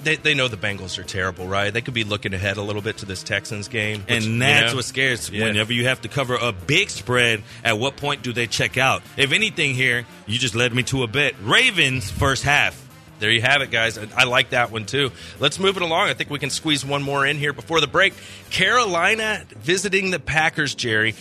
[0.07, 1.73] they, they know the Bengals are terrible, right?
[1.73, 4.01] They could be looking ahead a little bit to this Texans game.
[4.01, 5.29] which, and that's you know, what scares.
[5.29, 5.45] Yeah.
[5.45, 9.03] Whenever you have to cover a big spread, at what point do they check out?
[9.17, 11.33] If anything, here you just led me to a bet.
[11.41, 12.83] Ravens first half.
[13.19, 13.97] There you have it, guys.
[14.15, 15.11] I like that one too.
[15.39, 16.09] Let's move it along.
[16.09, 18.13] I think we can squeeze one more in here before the break.
[18.51, 21.15] Carolina visiting the Packers, Jerry.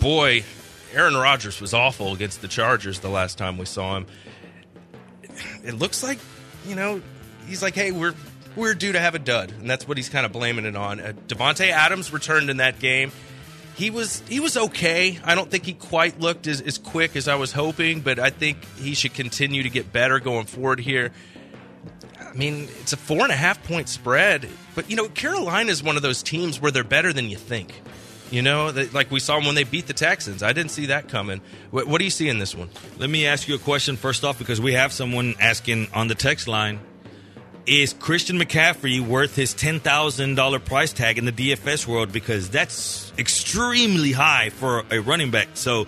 [0.00, 0.42] Boy,
[0.92, 4.06] Aaron Rodgers was awful against the Chargers the last time we saw him.
[5.64, 6.18] It looks like,
[6.66, 7.02] you know,
[7.46, 8.14] he's like, hey, we're
[8.56, 11.00] we're due to have a dud, and that's what he's kind of blaming it on.
[11.00, 13.10] Uh, Davante Adams returned in that game.
[13.76, 15.18] He was he was okay.
[15.24, 18.30] I don't think he quite looked as, as quick as I was hoping, but I
[18.30, 21.10] think he should continue to get better going forward here.
[22.20, 25.82] I mean, it's a four and a half point spread, but you know, Carolina is
[25.82, 27.72] one of those teams where they're better than you think.
[28.30, 30.42] You know, that, like we saw when they beat the Texans.
[30.42, 31.40] I didn't see that coming.
[31.70, 32.68] What, what do you see in this one?
[32.98, 36.14] Let me ask you a question first off, because we have someone asking on the
[36.14, 36.80] text line:
[37.66, 42.12] Is Christian McCaffrey worth his ten thousand dollar price tag in the DFS world?
[42.12, 45.48] Because that's extremely high for a running back.
[45.54, 45.86] So,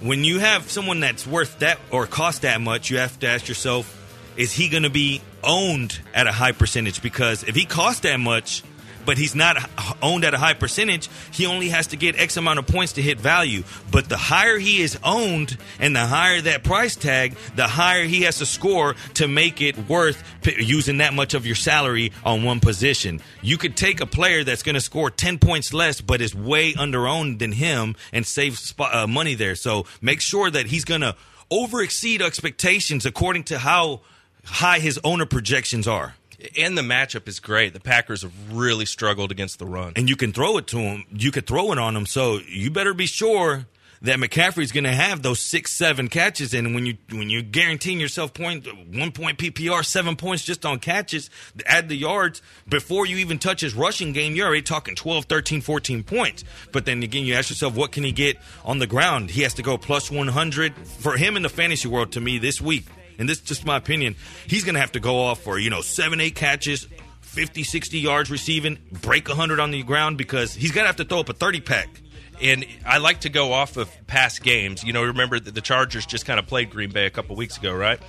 [0.00, 3.46] when you have someone that's worth that or cost that much, you have to ask
[3.46, 3.94] yourself:
[4.38, 7.02] Is he going to be owned at a high percentage?
[7.02, 8.62] Because if he costs that much,
[9.06, 9.56] but he's not
[10.02, 13.02] owned at a high percentage, he only has to get X amount of points to
[13.02, 13.62] hit value.
[13.90, 18.22] But the higher he is owned and the higher that price tag, the higher he
[18.22, 20.22] has to score to make it worth
[20.58, 23.20] using that much of your salary on one position.
[23.40, 26.74] You could take a player that's going to score 10 points less, but is way
[26.74, 29.54] under owned than him and save uh, money there.
[29.54, 31.16] So make sure that he's going to
[31.50, 34.00] over exceed expectations according to how
[34.44, 36.14] high his owner projections are.
[36.58, 37.72] And the matchup is great.
[37.72, 39.92] The Packers have really struggled against the run.
[39.96, 41.04] and you can throw it to him.
[41.12, 42.06] You could throw it on him.
[42.06, 43.66] So you better be sure
[44.02, 47.98] that McCaffrey's going to have those six, seven catches, and when you when you're guaranteeing
[47.98, 51.30] yourself point one point PPR, seven points just on catches,
[51.64, 55.62] add the yards before you even touch his rushing game, you're already talking 12, 13,
[55.62, 56.44] 14 points.
[56.72, 58.36] But then again, you ask yourself, what can he get
[58.66, 59.30] on the ground?
[59.30, 62.12] He has to go plus 100 for him in the fantasy world.
[62.12, 62.84] To me, this week,
[63.18, 65.70] and this is just my opinion, he's going to have to go off for you
[65.70, 66.86] know seven, eight catches.
[67.20, 71.04] 50, 60 yards receiving, break 100 on the ground because he's going to have to
[71.04, 72.00] throw up a 30 pack.
[72.40, 74.82] And I like to go off of past games.
[74.82, 77.58] You know, remember that the Chargers just kind of played Green Bay a couple weeks
[77.58, 78.00] ago, right?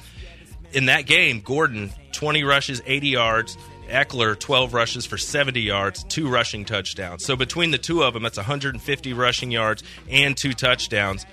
[0.71, 3.57] In that game, Gordon, 20 rushes, 80 yards.
[3.87, 7.23] Ekeler, 12 rushes for 70 yards, two rushing touchdowns.
[7.23, 11.25] So between the two of them, that's 150 rushing yards and two touchdowns.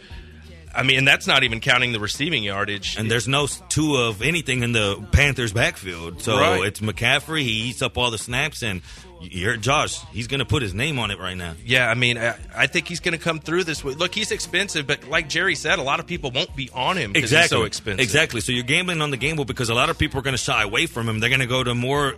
[0.76, 2.96] I mean, and that's not even counting the receiving yardage.
[2.96, 6.20] And there's no two of anything in the Panthers' backfield.
[6.22, 6.64] So Right.
[6.66, 7.42] it's McCaffrey.
[7.42, 8.82] He eats up all the snaps, and
[9.20, 9.98] you heard Josh.
[10.12, 11.54] He's going to put his name on it right now.
[11.64, 13.98] Yeah, I mean, I, I think he's going to come through this week.
[13.98, 17.12] Look, he's expensive, but like Jerry said, a lot of people won't be on him
[17.12, 17.42] because Exactly.
[17.56, 18.00] he's so expensive.
[18.00, 18.40] Exactly.
[18.42, 20.62] So you're gambling on the gamble because a lot of people are going to shy
[20.62, 21.20] away from him.
[21.20, 22.16] They're going to go to more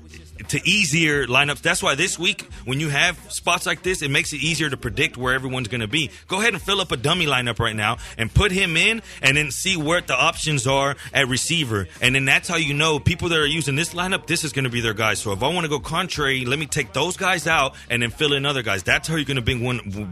[0.48, 1.62] to easier lineups.
[1.62, 4.76] That's why this week, when you have spots like this, it makes it easier to
[4.76, 6.10] predict where everyone's going to be.
[6.28, 9.36] Go ahead and fill up a dummy lineup right now and put him in, and
[9.36, 11.88] then see where the options are at receiver.
[12.00, 14.26] And then that's how you know people that are using this lineup.
[14.26, 15.18] This is going to be their guys.
[15.18, 18.10] So if I want to go contrary, let me take those guys out and then
[18.10, 18.82] fill in other guys.
[18.82, 19.62] That's how you're going to bring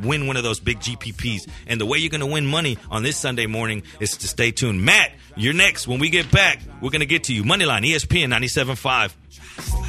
[0.03, 1.49] win one of those big GPPs.
[1.67, 4.51] And the way you're going to win money on this Sunday morning is to stay
[4.51, 4.83] tuned.
[4.83, 5.87] Matt, you're next.
[5.87, 7.43] When we get back, we're going to get to you.
[7.43, 9.84] Moneyline, ESPN 97.5.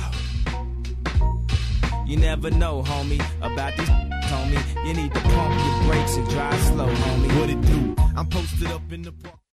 [2.05, 3.89] You never know, homie, about this,
[4.29, 4.87] homie.
[4.87, 7.39] You need to pump your brakes and drive slow, homie.
[7.39, 7.95] What it do?
[8.15, 9.39] I'm posted up in the park.